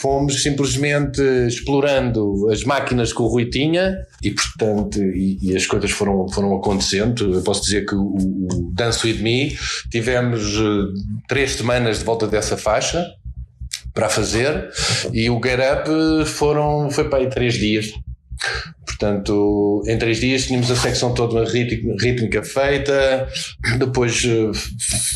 [0.01, 5.91] Fomos simplesmente explorando as máquinas que o Rui tinha e portanto e, e as coisas
[5.91, 7.31] foram, foram acontecendo.
[7.31, 9.55] Eu posso dizer que o, o Dance With Me
[9.91, 13.05] tivemos eh, três semanas de volta dessa faixa
[13.95, 14.69] para fazer
[15.13, 17.91] e o Get Up foram, foi para aí três dias.
[18.85, 23.27] Portanto, em três dias tínhamos a secção toda rítmica feita,
[23.79, 24.51] depois eh,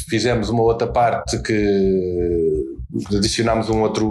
[0.09, 2.78] fizemos uma outra parte que
[3.15, 4.07] adicionámos um outro,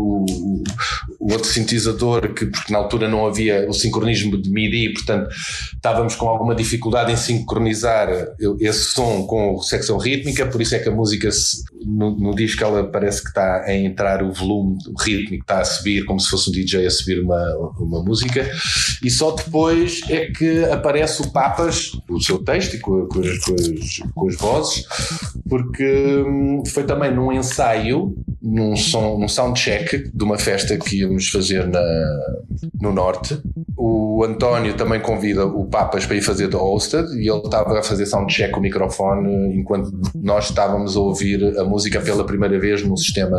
[1.21, 5.29] um outro sintetizador que porque na altura não havia o sincronismo de MIDI, portanto
[5.75, 8.09] estávamos com alguma dificuldade em sincronizar
[8.61, 11.29] esse som com a secção rítmica, por isso é que a música
[11.85, 16.05] no, no disco ela parece que está a entrar o volume rítmico, está a subir
[16.05, 18.49] como se fosse um DJ a subir uma, uma música.
[19.03, 23.55] E só depois é que aparece o Papas, o seu texto e com, com, com,
[23.55, 24.85] as, com as vozes,
[25.49, 31.29] porque hum, foi também num ensaio, num, som, num soundcheck de uma festa que íamos
[31.29, 31.83] fazer na,
[32.81, 33.41] no Norte.
[33.77, 37.83] O António também convida o Papas para ir fazer da hosted e ele estava a
[37.83, 42.83] fazer soundcheck com o microfone enquanto nós estávamos a ouvir a música pela primeira vez
[42.83, 43.39] num sistema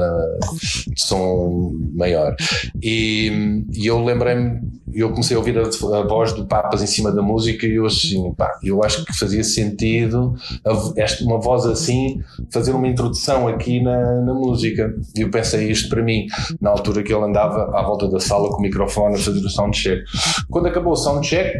[0.87, 2.35] de som maior.
[2.81, 4.61] E, e eu lembrei-me,
[4.93, 7.85] eu comecei a ouvir a, a, voz do Papas em cima da música e eu
[7.85, 13.47] assim, pá, eu acho que fazia sentido a, esta, uma voz assim fazer uma introdução
[13.47, 14.95] aqui na, na música.
[15.19, 16.27] E eu pensei isto para mim,
[16.62, 19.49] na altura que ele andava à volta da sala com o microfone a fazer o
[19.49, 20.01] soundcheck.
[20.49, 21.53] Quando acabou o soundcheck,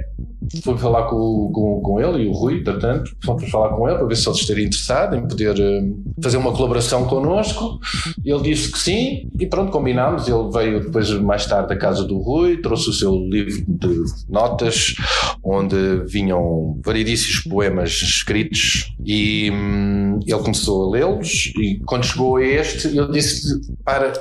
[0.64, 4.08] fui falar com, com, com ele e o Rui, portanto, fomos falar com ele para
[4.08, 7.80] ver se ele estaria interessado em poder uh, fazer uma colaboração connosco.
[8.24, 10.28] Ele disse que sim e pronto, combinámos.
[10.28, 14.96] Ele veio depois mais tarde da casa do Rui, trouxe o seu livro de notas,
[15.44, 22.44] onde vinham variedíssimos poemas escritos e hum, ele começou a lê-los e quando chegou a
[22.44, 24.14] este, ele disse para,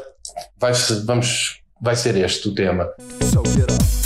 [0.61, 0.73] vai,
[1.05, 2.89] vamos, vai ser este o tema.
[3.23, 3.98] So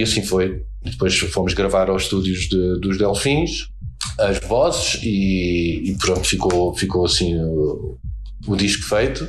[0.00, 0.62] e assim foi.
[0.82, 3.68] Depois fomos gravar aos estúdios de, dos Delfins
[4.18, 7.98] as vozes e, e, pronto, ficou, ficou assim o,
[8.46, 9.28] o disco feito,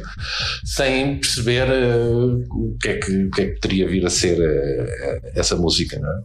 [0.63, 4.38] sem perceber uh, o, que é que, o que é que poderia vir a ser
[4.39, 6.24] uh, essa música, não é?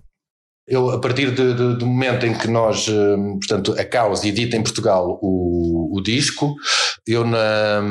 [0.69, 4.57] Eu, a partir de, de, do momento em que nós, uh, portanto, a Caos edita
[4.57, 6.57] em Portugal o, o disco,
[7.07, 7.83] eu na,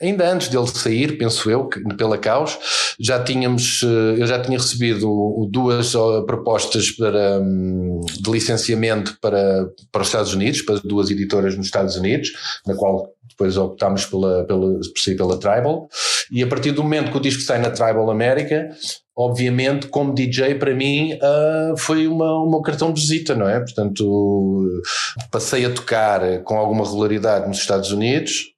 [0.00, 2.58] ainda antes dele sair, penso eu, pela Caos,
[2.98, 5.92] já tínhamos, eh, eu já tinha recebido duas
[6.26, 11.96] propostas para, hum, de licenciamento para, para os Estados Unidos, para duas editoras nos Estados
[11.96, 12.30] Unidos,
[12.66, 15.88] na qual depois optámos pela, pela, por sair pela Tribal,
[16.30, 18.70] e a partir do momento que o disco sai na Tribal América,
[19.14, 23.60] obviamente, como DJ, para mim, uh, foi uma, uma cartão de visita, não é?
[23.60, 24.82] Portanto,
[25.30, 28.55] passei a tocar com alguma regularidade nos Estados Unidos,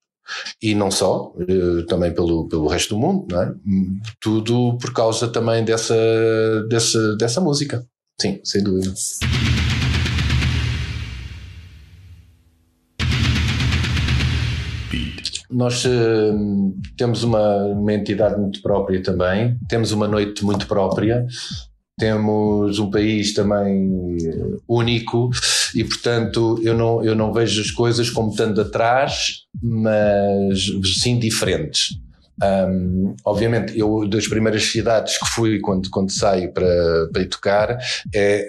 [0.62, 3.54] e não só, eh, também pelo, pelo resto do mundo, não é?
[4.20, 5.96] Tudo por causa também dessa,
[6.68, 7.84] dessa, dessa música.
[8.20, 8.92] Sim, sem dúvida.
[15.50, 21.26] Nós uh, temos uma, uma entidade muito própria também, temos uma noite muito própria,
[21.98, 23.90] temos um país também
[24.68, 25.30] único
[25.74, 30.58] e, portanto, eu não, eu não vejo as coisas como estando atrás, mas
[31.00, 31.98] sim diferentes.
[32.42, 37.78] Um, obviamente, eu das primeiras cidades que fui quando, quando saio para, para ir tocar
[38.14, 38.48] é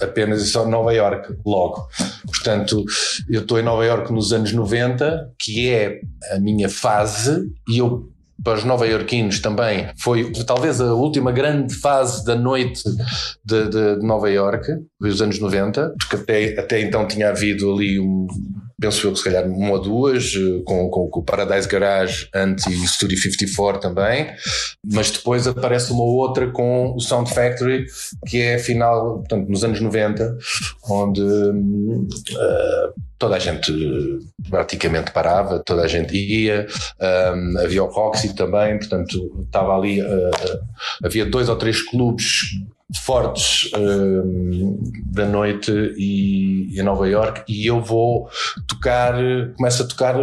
[0.00, 1.88] apenas só Nova York logo.
[2.26, 2.84] Portanto,
[3.28, 6.00] eu estou em Nova York nos anos 90, que é
[6.32, 8.08] a minha fase, e eu
[8.46, 12.80] para os nova-iorquinos também foi talvez a última grande fase da noite
[13.44, 14.68] de, de, de Nova York,
[15.00, 18.28] dos anos 90, porque até, até então tinha havido ali um,
[18.80, 22.28] penso eu que se calhar uma ou duas, eh, com, com, com o Paradise Garage
[22.34, 24.30] anti Studio 54 também,
[24.84, 27.86] mas depois aparece uma outra com o Sound Factory,
[28.26, 30.36] que é final, portanto, nos anos 90,
[30.90, 33.72] onde uh, toda a gente
[34.50, 36.66] praticamente parava, toda a gente ia,
[37.00, 40.30] um, havia o Roxy também, portanto, estava ali, uh,
[41.02, 42.42] havia dois ou três clubes
[42.94, 48.28] fortes uh, da noite e, em Nova York e eu vou
[48.68, 49.14] tocar,
[49.56, 50.14] começo a tocar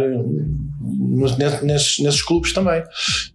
[0.80, 2.82] nos, nesses, nesses clubes também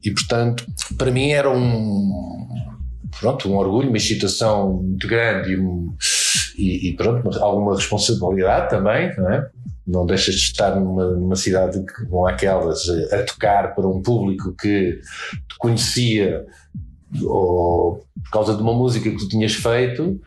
[0.03, 0.65] e portanto
[0.97, 2.47] para mim era um
[3.19, 5.57] pronto, um orgulho, uma excitação muito grande
[6.57, 9.49] e, e, pronto, alguma responsabilidade também, não é?
[9.85, 14.99] Não deixas de estar numa, numa cidade com aquelas a tocar para um público que
[15.47, 16.45] te conhecia
[17.23, 20.19] ou por causa de uma música que tu tinhas feito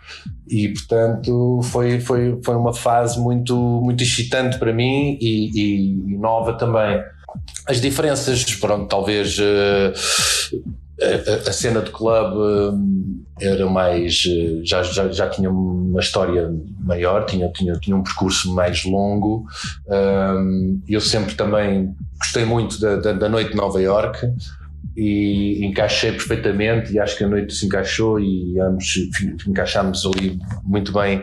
[0.48, 6.54] e portanto foi, foi, foi uma fase muito, muito excitante para mim e, e nova
[6.54, 7.00] também.
[7.66, 9.92] As diferenças, pronto, talvez uh,
[11.00, 12.78] a, a, cena de clube uh,
[13.40, 18.54] era mais, uh, já, já, já tinha uma história maior, tinha, tinha, tinha um percurso
[18.54, 19.46] mais longo.
[20.88, 24.26] eu sempre também gostei muito da, da, da noite de Nova York
[24.96, 28.96] e encaixei perfeitamente e acho que a noite se encaixou e ambos
[29.46, 31.22] encaixámos ali muito bem.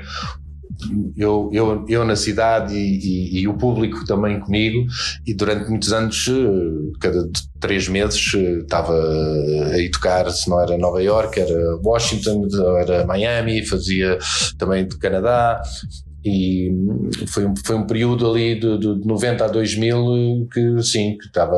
[1.18, 3.00] Eu, eu, eu na cidade e,
[3.38, 4.88] e, e, o público também comigo.
[5.28, 10.62] E durante muitos anos eh, cada três meses eh, estava a ir tocar se não
[10.62, 12.48] era Nova York era Washington
[12.80, 14.18] era Miami fazia
[14.58, 15.62] também de Canadá.
[16.24, 16.72] E
[17.28, 21.58] foi um, foi um período ali de, de 90 a 2000 que sim, que estava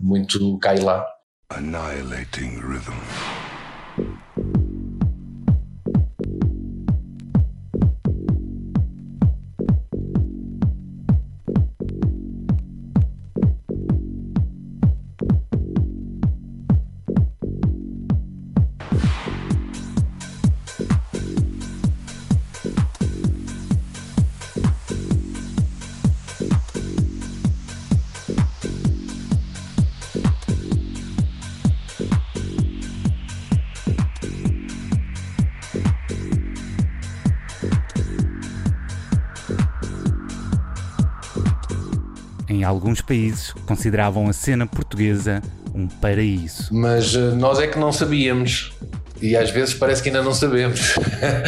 [0.00, 1.06] muito e lá
[1.50, 3.29] annihilating rhythm.
[42.64, 45.42] Alguns países consideravam a cena portuguesa
[45.74, 46.68] um paraíso.
[46.72, 48.72] Mas uh, nós é que não sabíamos.
[49.22, 50.94] E às vezes parece que ainda não sabemos.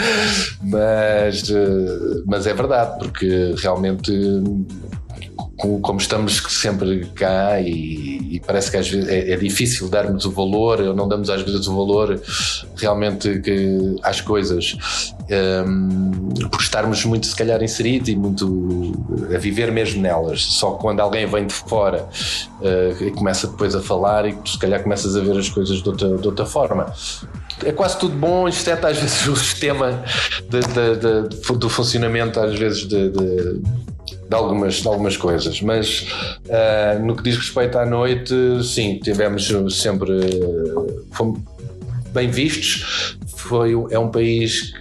[0.62, 4.12] mas, uh, mas é verdade, porque realmente
[5.80, 10.30] como estamos sempre cá e, e, parece que às vezes é, é, difícil darmos o
[10.30, 12.20] valor, ou não damos às vezes o valor
[12.76, 14.76] realmente que, às coisas,
[15.66, 18.92] um, por estarmos muito se calhar inseridos e muito
[19.34, 20.42] a viver mesmo nelas.
[20.42, 22.08] Só quando alguém vem de fora
[22.60, 25.82] uh, e começa depois a falar e tu se calhar começas a ver as coisas
[25.82, 26.92] de outra, de outra forma
[27.64, 30.02] é quase tudo bom, exceto às vezes o sistema
[30.48, 32.88] de, de, de, do funcionamento, às vezes
[34.32, 36.08] de, algumas, de algumas coisas, mas
[36.46, 40.10] uh, no que diz respeito à noite, sim, tivemos sempre
[41.10, 41.40] fomos
[42.12, 43.18] bem vistos.
[43.36, 44.72] Foi, é um país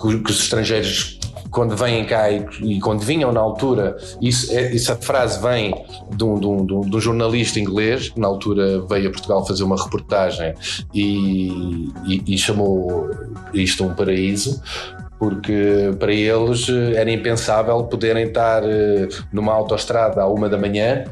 [0.00, 1.20] que, que os estrangeiros
[1.50, 5.74] quando vêm cá e, e, quando vinham na altura, isso, é, essa frase vem
[6.10, 9.62] de um, de, um, de um, jornalista inglês que na altura veio a Portugal fazer
[9.62, 10.54] uma reportagem
[10.94, 13.10] e, e, e chamou
[13.52, 14.62] isto um paraíso
[15.22, 21.04] porque para eles eh, era impensável poderem estar eh, numa autoestrada à uma da manhã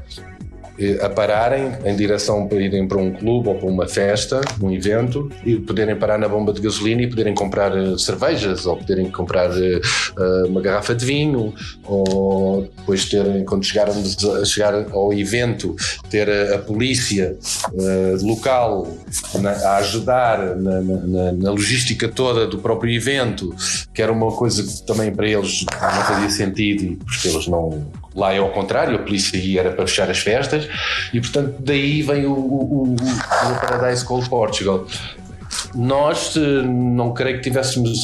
[1.03, 5.31] a pararem em direção para irem para um clube ou para uma festa, um evento,
[5.45, 9.51] e poderem parar na bomba de gasolina e poderem comprar eh, cervejas ou poderem comprar
[9.51, 11.55] uh, uma garrafa de vinho
[11.85, 13.93] ou depois terem, quando chegaram
[14.41, 15.77] a chegar ao evento,
[16.09, 17.37] ter a, polícia
[18.23, 18.87] local
[19.65, 23.55] a ajudar na, na, na, logística toda do próprio evento,
[23.93, 28.35] que era uma coisa que também para eles não fazia sentido, porque eles não Lá
[28.35, 30.69] é ao contrário, a polícia ia era para fechar as festas
[31.13, 34.87] e, portanto, daí vem o, o, o, o Paradise Call Portugal.
[35.75, 36.35] Nós
[36.65, 38.03] não creio que tivéssemos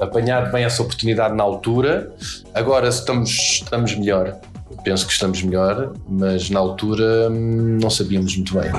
[0.00, 2.12] apanhado bem essa oportunidade na altura,
[2.52, 4.38] agora estamos, estamos melhor.
[4.82, 8.70] Penso que estamos melhor, mas na altura hum, não sabíamos muito bem.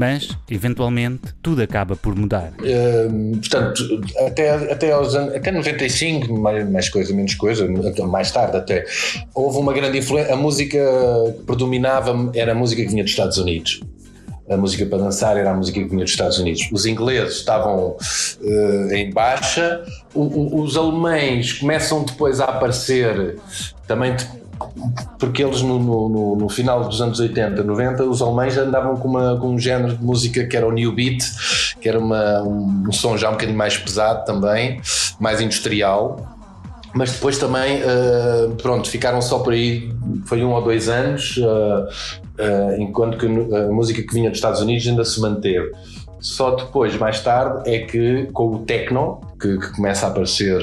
[0.00, 2.54] Mas eventualmente tudo acaba por mudar.
[2.58, 7.68] Uh, portanto, até, até, aos anos, até 95, mais, mais coisa, menos coisa,
[8.06, 8.86] mais tarde até,
[9.34, 10.32] houve uma grande influência.
[10.32, 10.78] A música
[11.36, 13.82] que predominava era a música que vinha dos Estados Unidos.
[14.48, 16.66] A música para dançar era a música que vinha dos Estados Unidos.
[16.72, 17.90] Os ingleses estavam
[18.40, 19.84] uh, em baixa,
[20.14, 23.36] o, o, os alemães começam depois a aparecer
[23.86, 24.16] também
[25.18, 29.36] porque eles no, no, no, final dos anos 80, 90, os alemães andavam com, uma,
[29.38, 31.22] com um género de música que era o New Beat,
[31.80, 34.80] que era uma, um, som já um bocadinho mais pesado também,
[35.18, 36.36] mais industrial.
[36.92, 39.92] Mas depois também, uh, pronto, ficaram só por aí,
[40.26, 44.60] foi um ou dois anos, uh, uh, enquanto que a música que vinha dos Estados
[44.60, 45.70] Unidos ainda se manteve.
[46.18, 50.60] Só depois, mais tarde, é que com o techno, que, que começa a aparecer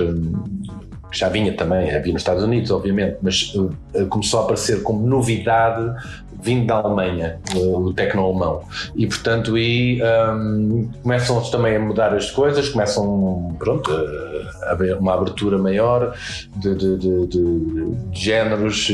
[1.11, 3.71] já vinha também, havia nos Estados Unidos, obviamente, mas uh,
[4.09, 5.93] começou a aparecer como novidade
[6.41, 8.63] vindo da Alemanha, o tecno alemão.
[8.95, 15.13] E portanto aí um, começam também a mudar as coisas, começam pronto, a haver uma
[15.13, 16.15] abertura maior
[16.55, 18.87] de, de, de, de géneros,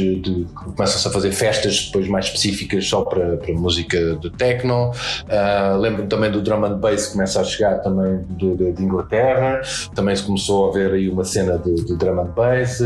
[0.54, 4.92] começam-se a fazer festas depois mais específicas só para, para música de techno.
[4.92, 9.62] Uh, Lembro-me também do drum and bass que começa a chegar também de, Inglaterra,
[9.96, 12.80] também se começou a ver aí uma cena de, de drum and bass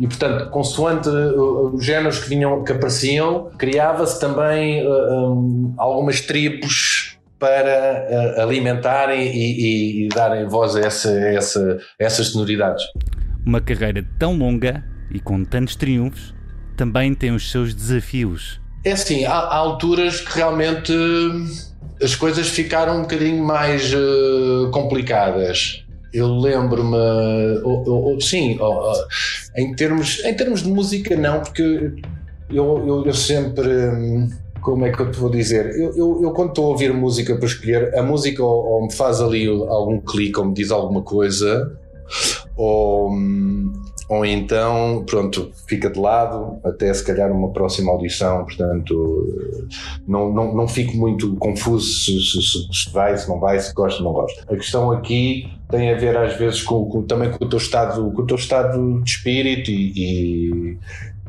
[0.00, 6.20] e portanto consoante os géneros que vinham que apareciam criava criava-se também uh, um, algumas
[6.20, 12.28] tribos para uh, alimentarem e, e, e, darem voz a, essa, a, essa, a essas
[12.28, 12.84] sonoridades.
[13.44, 16.34] Uma carreira tão longa e com tantos triunfos
[16.76, 18.60] também tem os seus desafios.
[18.84, 20.92] É assim, há, há alturas que realmente
[22.02, 25.82] as coisas ficaram um bocadinho mais uh, complicadas.
[26.12, 26.96] Eu lembro-me,
[28.20, 28.58] sim,
[29.54, 31.92] em, termos, em termos de música, não, porque
[32.50, 33.68] eu, eu, eu sempre.
[33.68, 34.28] Hum,
[34.60, 35.66] como é que eu te vou dizer?
[35.78, 38.92] Eu, eu, eu quando estou a ouvir música para escolher, a música ou, ou, me
[38.92, 41.78] faz ali algum clique ou me diz alguma coisa,
[42.56, 43.72] ou, hum,
[44.08, 48.44] ou então, pronto, fica de lado até se calhar uma próxima audição.
[48.44, 49.68] Portanto,
[50.06, 54.02] não, não, não fico muito confuso se, se, se vai, se não vai, se gosta,
[54.02, 54.42] não gosta.
[54.52, 58.12] A questão aqui tem a ver às vezes com, com, também com o teu estado,
[58.12, 60.78] com o teu estado de espírito e, e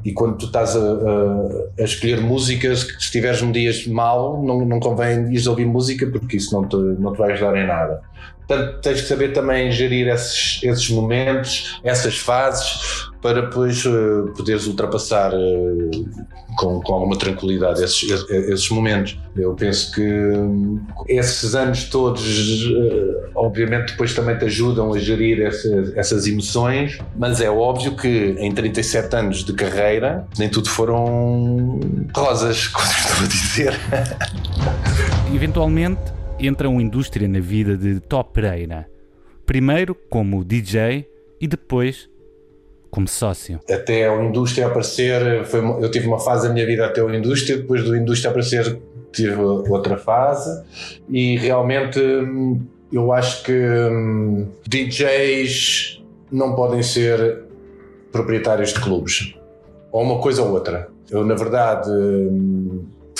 [0.04, 4.66] e quando tu estás a, a, a, escolher músicas, se estiveres um dia mal, não,
[4.66, 8.02] não convém ires ouvir música porque isso não te, não te vai ajudar em nada.
[8.48, 14.68] Portanto, tens que saber também gerir esses, esses momentos, essas fases, para depois uh, poderes
[14.68, 15.91] ultrapassar uh,
[16.58, 19.20] com, com alguma tranquilidade esses, esses momentos.
[19.36, 20.80] Eu penso que um,
[21.10, 27.41] esses anos todos, uh, obviamente, depois também te ajudam a gerir essa, essas emoções, mas
[27.41, 31.80] é óbvio que em 37 anos de carreira, nem tudo foram
[32.16, 33.80] rosas, como estou a dizer.
[35.36, 38.88] Eventualmente entra uma indústria na vida de Top Pereira.
[39.46, 41.08] Primeiro como DJ
[41.40, 42.10] e depois
[42.92, 43.60] como sócio.
[43.70, 47.58] Até a indústria aparecer, foi, eu tive uma fase da minha vida até a indústria,
[47.58, 48.80] depois do indústria aparecer
[49.12, 50.64] tive outra fase
[51.10, 52.00] e realmente
[52.92, 53.54] eu acho que
[54.68, 57.44] DJs não podem ser
[58.12, 59.36] proprietários de clubes,
[59.92, 60.90] ou uma coisa ou outra.
[61.10, 61.90] Eu, na verdade,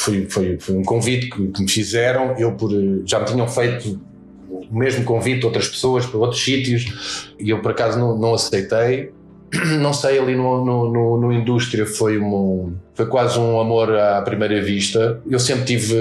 [0.07, 2.35] foi, foi, foi um convite que, que, me fizeram.
[2.37, 2.71] Eu por,
[3.05, 3.99] já me tinham feito
[4.49, 9.11] o mesmo convite outras pessoas para outros sítios e eu por acaso não, não aceitei.
[9.79, 14.21] Não sei, ali no, no, no, no indústria foi, um, foi quase um amor à
[14.21, 15.21] primeira vista.
[15.25, 15.95] Eu sempre tive,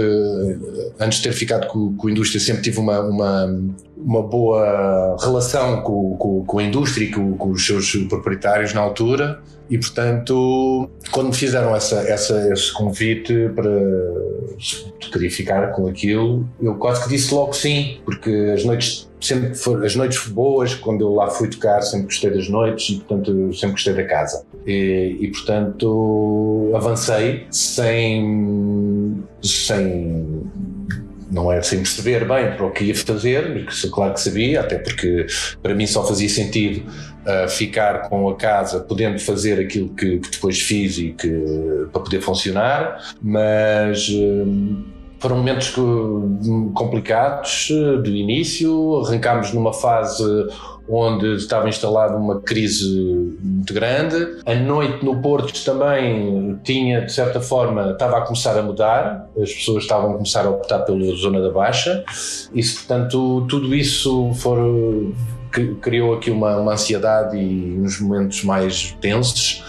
[0.99, 3.47] antes de ter ficado com, com a indústria, sempre tive uma, uma,
[3.97, 8.81] uma boa relação com, com, com a indústria e com, com os seus proprietários na
[8.81, 9.41] altura.
[9.69, 13.71] E portanto, quando me fizeram essa, essa, esse convite para
[15.11, 19.85] queria ficar com aquilo, eu quase que disse logo sim, porque as noites sempre foram,
[19.85, 23.73] as noites boas, quando eu lá fui tocar, sempre gostei das noites e portanto sempre
[23.73, 24.45] gostei da casa.
[24.67, 30.43] E, e portanto avancei sem, sem
[31.31, 34.79] não é sem perceber bem para o que ia fazer, mas claro que sabia, até
[34.79, 35.27] porque
[35.63, 40.31] para mim só fazia sentido uh, ficar com a casa podendo fazer aquilo que, que
[40.31, 44.85] depois fiz e que para poder funcionar, mas uh,
[45.19, 45.75] foram momentos
[46.75, 47.69] complicados
[48.05, 50.23] do início, arrancámos numa fase
[50.89, 54.41] onde estava instalada uma crise muito grande.
[54.45, 59.53] A noite no Porto também tinha, de certa forma, estava a começar a mudar, as
[59.53, 62.05] pessoas estavam a começar a optar pela zona da Baixa,
[62.55, 64.59] e portanto tudo isso for,
[65.81, 69.63] criou aqui uma, uma ansiedade e uns momentos mais tensos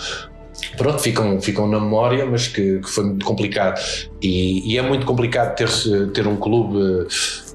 [0.76, 3.80] pronto, ficam, ficam na memória, mas que, que foi muito complicado.
[4.22, 5.70] E, e, é muito complicado ter,
[6.14, 7.08] ter um clube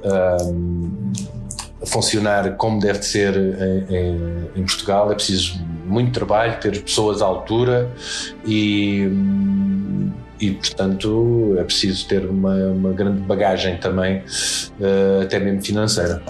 [0.05, 1.13] um,
[1.87, 5.11] funcionar como deve ser em, em, Portugal.
[5.11, 7.91] É preciso muito trabalho, ter pessoas à altura
[8.47, 9.09] e,
[10.41, 16.23] e portanto, é preciso ter uma, uma grande bagagem também, uh, até mesmo financeira.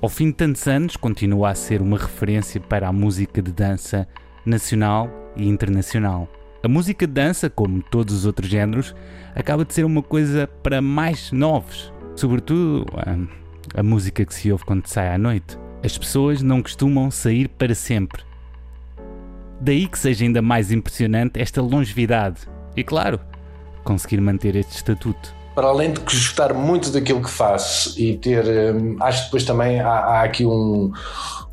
[0.00, 4.06] Ao fim de tantos anos, continua a ser uma referência para a música de dança
[4.44, 6.28] nacional e internacional.
[6.62, 8.94] A música de dança, como todos os outros géneros,
[9.34, 14.64] acaba de ser uma coisa para mais novos, sobretudo a, a música que se ouve
[14.64, 15.58] quando sai à noite.
[15.84, 18.22] As pessoas não costumam sair para sempre.
[19.60, 22.40] Daí que seja ainda mais impressionante esta longevidade
[22.76, 23.20] e, claro,
[23.84, 28.96] conseguir manter este estatuto para além de gostar muito daquilo que faço e ter, hum,
[29.00, 30.92] acho que depois também há, há aqui um,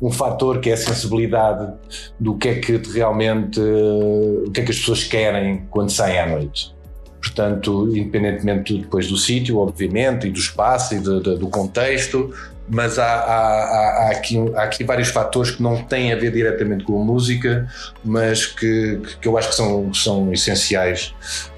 [0.00, 1.72] um fator que é a sensibilidade
[2.20, 6.26] do que é que realmente, o que é que as pessoas querem quando saem à
[6.28, 6.72] noite.
[7.20, 12.32] Portanto, independentemente depois do sítio, obviamente, e do espaço e de, de, do contexto,
[12.68, 16.84] mas há, há, há, aqui, há aqui vários fatores que não têm a ver diretamente
[16.84, 17.68] com a música,
[18.04, 21.12] mas que, que eu acho que são, são essenciais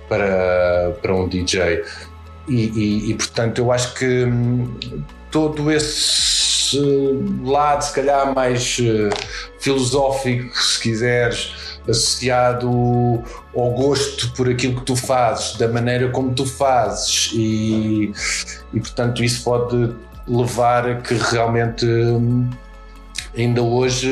[0.09, 1.85] para, para um DJ.
[2.49, 4.75] E, e, e, portanto eu acho que hum,
[5.31, 6.79] todo esse
[7.45, 9.11] lado, se calhar mais uh,
[9.61, 12.69] filosófico, se quiseres, associado
[13.57, 18.13] ao gosto por aquilo que tu fazes, da maneira como tu fazes, e,
[18.73, 19.95] e portanto isso pode
[20.27, 22.51] levar a que realmente hum,
[23.37, 24.11] ainda hoje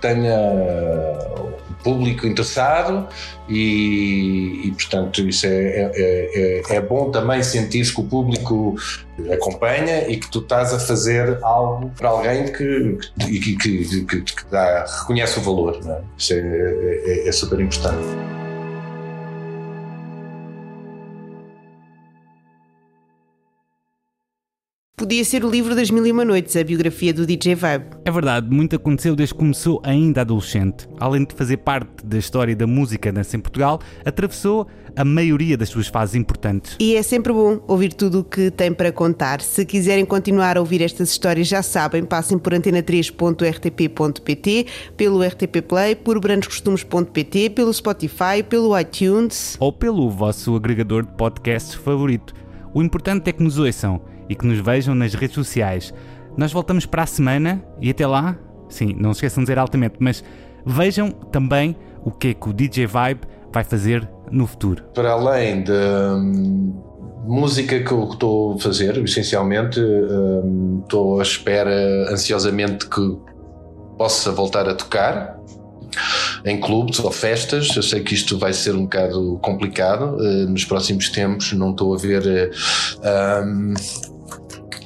[0.00, 0.36] tenha
[1.84, 3.06] público interessado
[3.46, 8.74] e, e portanto isso é, é, é, é bom também sentir que o público
[9.30, 14.44] acompanha e que tu estás a fazer algo para alguém que, que, que, que, que
[14.50, 15.78] dá, reconhece o valor.
[15.86, 16.00] É?
[16.16, 18.43] Isso é, é, é super importante.
[24.96, 27.86] Podia ser o livro das Mil e Uma Noites, a biografia do DJ Vibe.
[28.04, 30.88] É verdade, muito aconteceu desde que começou ainda adolescente.
[31.00, 35.70] Além de fazer parte da história da música dança em Portugal, atravessou a maioria das
[35.70, 36.76] suas fases importantes.
[36.78, 39.40] E é sempre bom ouvir tudo o que tem para contar.
[39.40, 44.66] Se quiserem continuar a ouvir estas histórias, já sabem, passem por antena3.rtp.pt,
[44.96, 51.74] pelo RTP Play, por brandoscostumes.pt, pelo Spotify, pelo iTunes ou pelo vosso agregador de podcasts
[51.74, 52.32] favorito.
[52.72, 55.92] O importante é que nos ouçam e que nos vejam nas redes sociais.
[56.36, 58.36] Nós voltamos para a semana e até lá,
[58.68, 60.24] sim, não se esqueçam de dizer altamente, mas
[60.66, 63.20] vejam também o que é que o DJ Vibe
[63.52, 64.82] vai fazer no futuro.
[64.94, 66.74] Para além da hum,
[67.24, 73.16] música que eu estou a fazer, essencialmente, hum, estou à espera ansiosamente que
[73.96, 75.38] possa voltar a tocar
[76.44, 77.74] em clubes ou festas.
[77.74, 81.52] Eu sei que isto vai ser um bocado complicado uh, nos próximos tempos.
[81.52, 82.50] Não estou a ver
[83.00, 83.74] uh, um,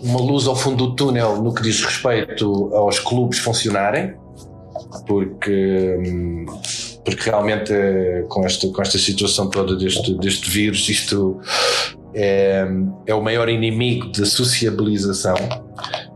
[0.02, 4.14] uma luz ao fundo do túnel no que diz respeito aos clubes funcionarem,
[5.06, 6.46] porque, hum,
[7.04, 11.40] porque realmente eh, com esta, com esta situação toda deste, deste vírus, isto
[12.14, 12.66] é,
[13.06, 15.36] é o maior inimigo da sociabilização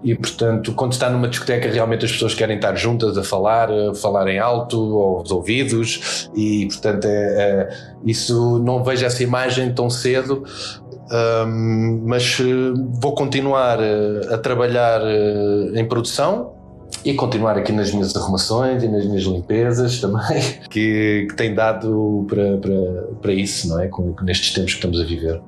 [0.03, 3.95] e portanto quando está numa discoteca realmente as pessoas querem estar juntas a falar, a
[3.95, 7.69] falar em alto aos ouvidos e portanto é, é,
[8.05, 10.45] isso não vejo essa imagem tão cedo
[11.11, 12.45] um, mas eh,
[13.01, 16.55] vou continuar a, eh, a trabalhar eh, em produção
[17.05, 22.25] e continuar aqui nas minhas arrumações e nas minhas limpezas também, que, que tem dado
[22.29, 23.89] para, para, para isso, não é?
[23.89, 25.41] Com, nestes tempos que estamos a viver.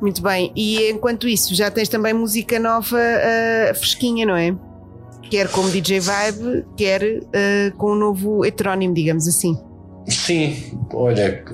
[0.00, 4.54] Muito bem, e enquanto isso, já tens também música nova uh, fresquinha, não é?
[5.30, 9.58] Quer como DJ Vibe, quer uh, com um novo heterónimo, digamos assim.
[10.08, 11.44] Sim, olha,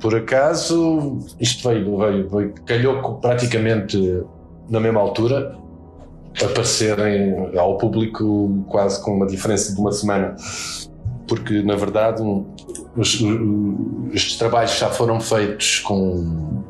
[0.00, 4.22] por acaso isto veio, veio, veio calhou praticamente
[4.70, 5.58] na mesma altura
[6.42, 10.36] aparecerem ao público quase com uma diferença de uma semana.
[11.26, 12.22] Porque, na verdade,
[12.96, 13.20] os,
[14.12, 16.62] estes trabalhos já foram feitos com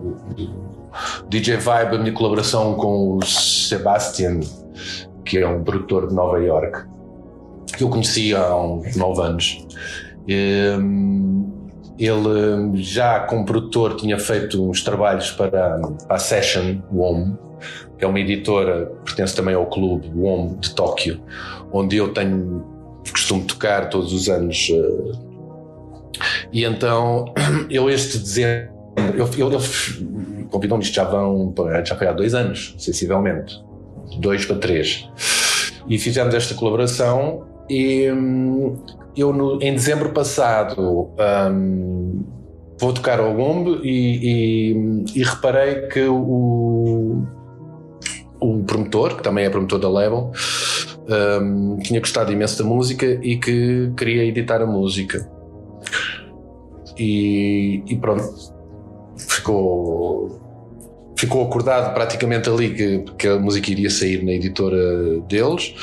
[1.28, 4.40] DJ Vibe, a minha colaboração com o Sebastian,
[5.24, 6.84] que é um produtor de Nova York,
[7.76, 9.66] que eu conheci há uns nove anos.
[10.28, 11.50] Hum,
[11.98, 17.36] ele já como produtor tinha feito uns trabalhos para a Session WOM,
[17.98, 21.20] que é uma editora, pertence também ao clube WOM de Tóquio,
[21.70, 22.64] onde eu tenho
[23.12, 24.70] costumo tocar todos os anos.
[24.70, 25.12] Eh,
[26.52, 27.32] e então,
[27.70, 28.70] eu este dezembro,
[29.14, 29.60] eu, eu,
[30.50, 31.54] convidou-me, isto já vão,
[31.84, 33.62] já foi há dois anos, sensivelmente,
[34.18, 35.08] dois para três.
[35.88, 38.78] E fizemos esta colaboração e hum,
[39.16, 41.10] eu no, em dezembro passado
[41.52, 42.24] um,
[42.78, 47.22] vou tocar ao Gombe e, e, e, reparei que o,
[48.40, 50.32] o promotor, que também é promotor da Level,
[51.42, 55.30] um, tinha gostado imenso da música e que queria editar a música.
[56.98, 58.22] E, e pronto,
[59.16, 60.40] ficou
[61.20, 65.74] ficou acordado praticamente ali que, que a música iria sair na editora deles,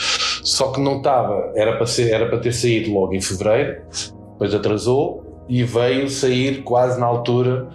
[0.44, 3.84] só que não estava, era para, ser, era para ter saído logo em fevereiro,
[4.32, 7.68] depois atrasou e veio sair quase na altura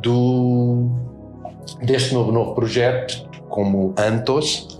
[0.00, 0.88] do
[1.82, 4.78] deste novo, novo projeto, como Antos,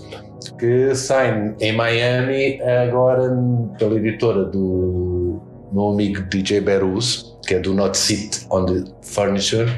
[0.59, 3.37] que sai em Miami agora
[3.79, 5.41] pela editora do
[5.73, 9.69] meu amigo DJ Berus, que é do Not Sit on the Furniture,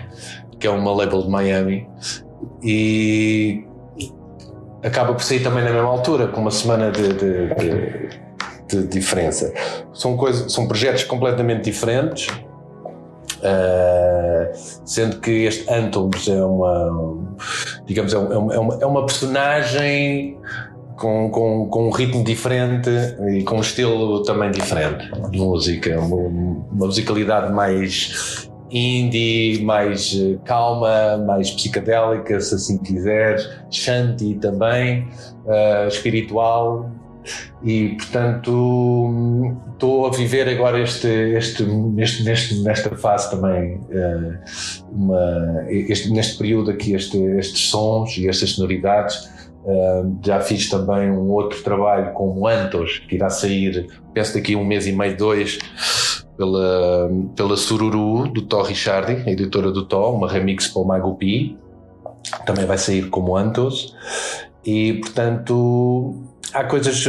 [0.60, 1.86] que é uma label de Miami,
[2.62, 3.64] e
[4.82, 8.08] acaba por sair também na mesma altura, com uma semana de, de, de,
[8.68, 9.52] de diferença.
[9.92, 12.28] São, coisas, são projetos completamente diferentes,
[13.38, 14.50] uh,
[14.84, 17.18] sendo que este Antoms é uma,
[17.86, 20.38] digamos, é, é, uma, é uma personagem
[20.96, 22.90] com, com, com um ritmo diferente
[23.32, 30.38] e com um estilo também diferente de música, uma, uma musicalidade mais indie, mais eh,
[30.44, 33.38] calma, mais psicadélica, se assim quiser,
[33.70, 35.08] shanty também,
[35.46, 36.90] uh, espiritual.
[37.62, 41.64] E portanto estou a viver agora este, este,
[41.96, 44.38] este, neste, nesta fase também, uh,
[44.92, 49.32] uma, este, neste período aqui, este, estes sons e estas sonoridades.
[49.64, 54.52] Uh, já fiz também um outro trabalho com o Antos, que irá sair, penso daqui
[54.52, 55.58] a um mês e meio, dois,
[56.36, 61.56] pela, pela Sururu do Tó Richardi, a editora do Tó, uma remix para o Magupi,
[62.46, 63.94] também vai sair como Antos,
[64.64, 66.22] e portanto
[66.52, 67.04] há coisas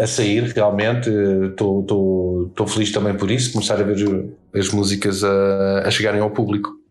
[0.00, 1.10] a sair realmente,
[1.50, 6.81] estou feliz também por isso, começar a ver as músicas a, a chegarem ao público.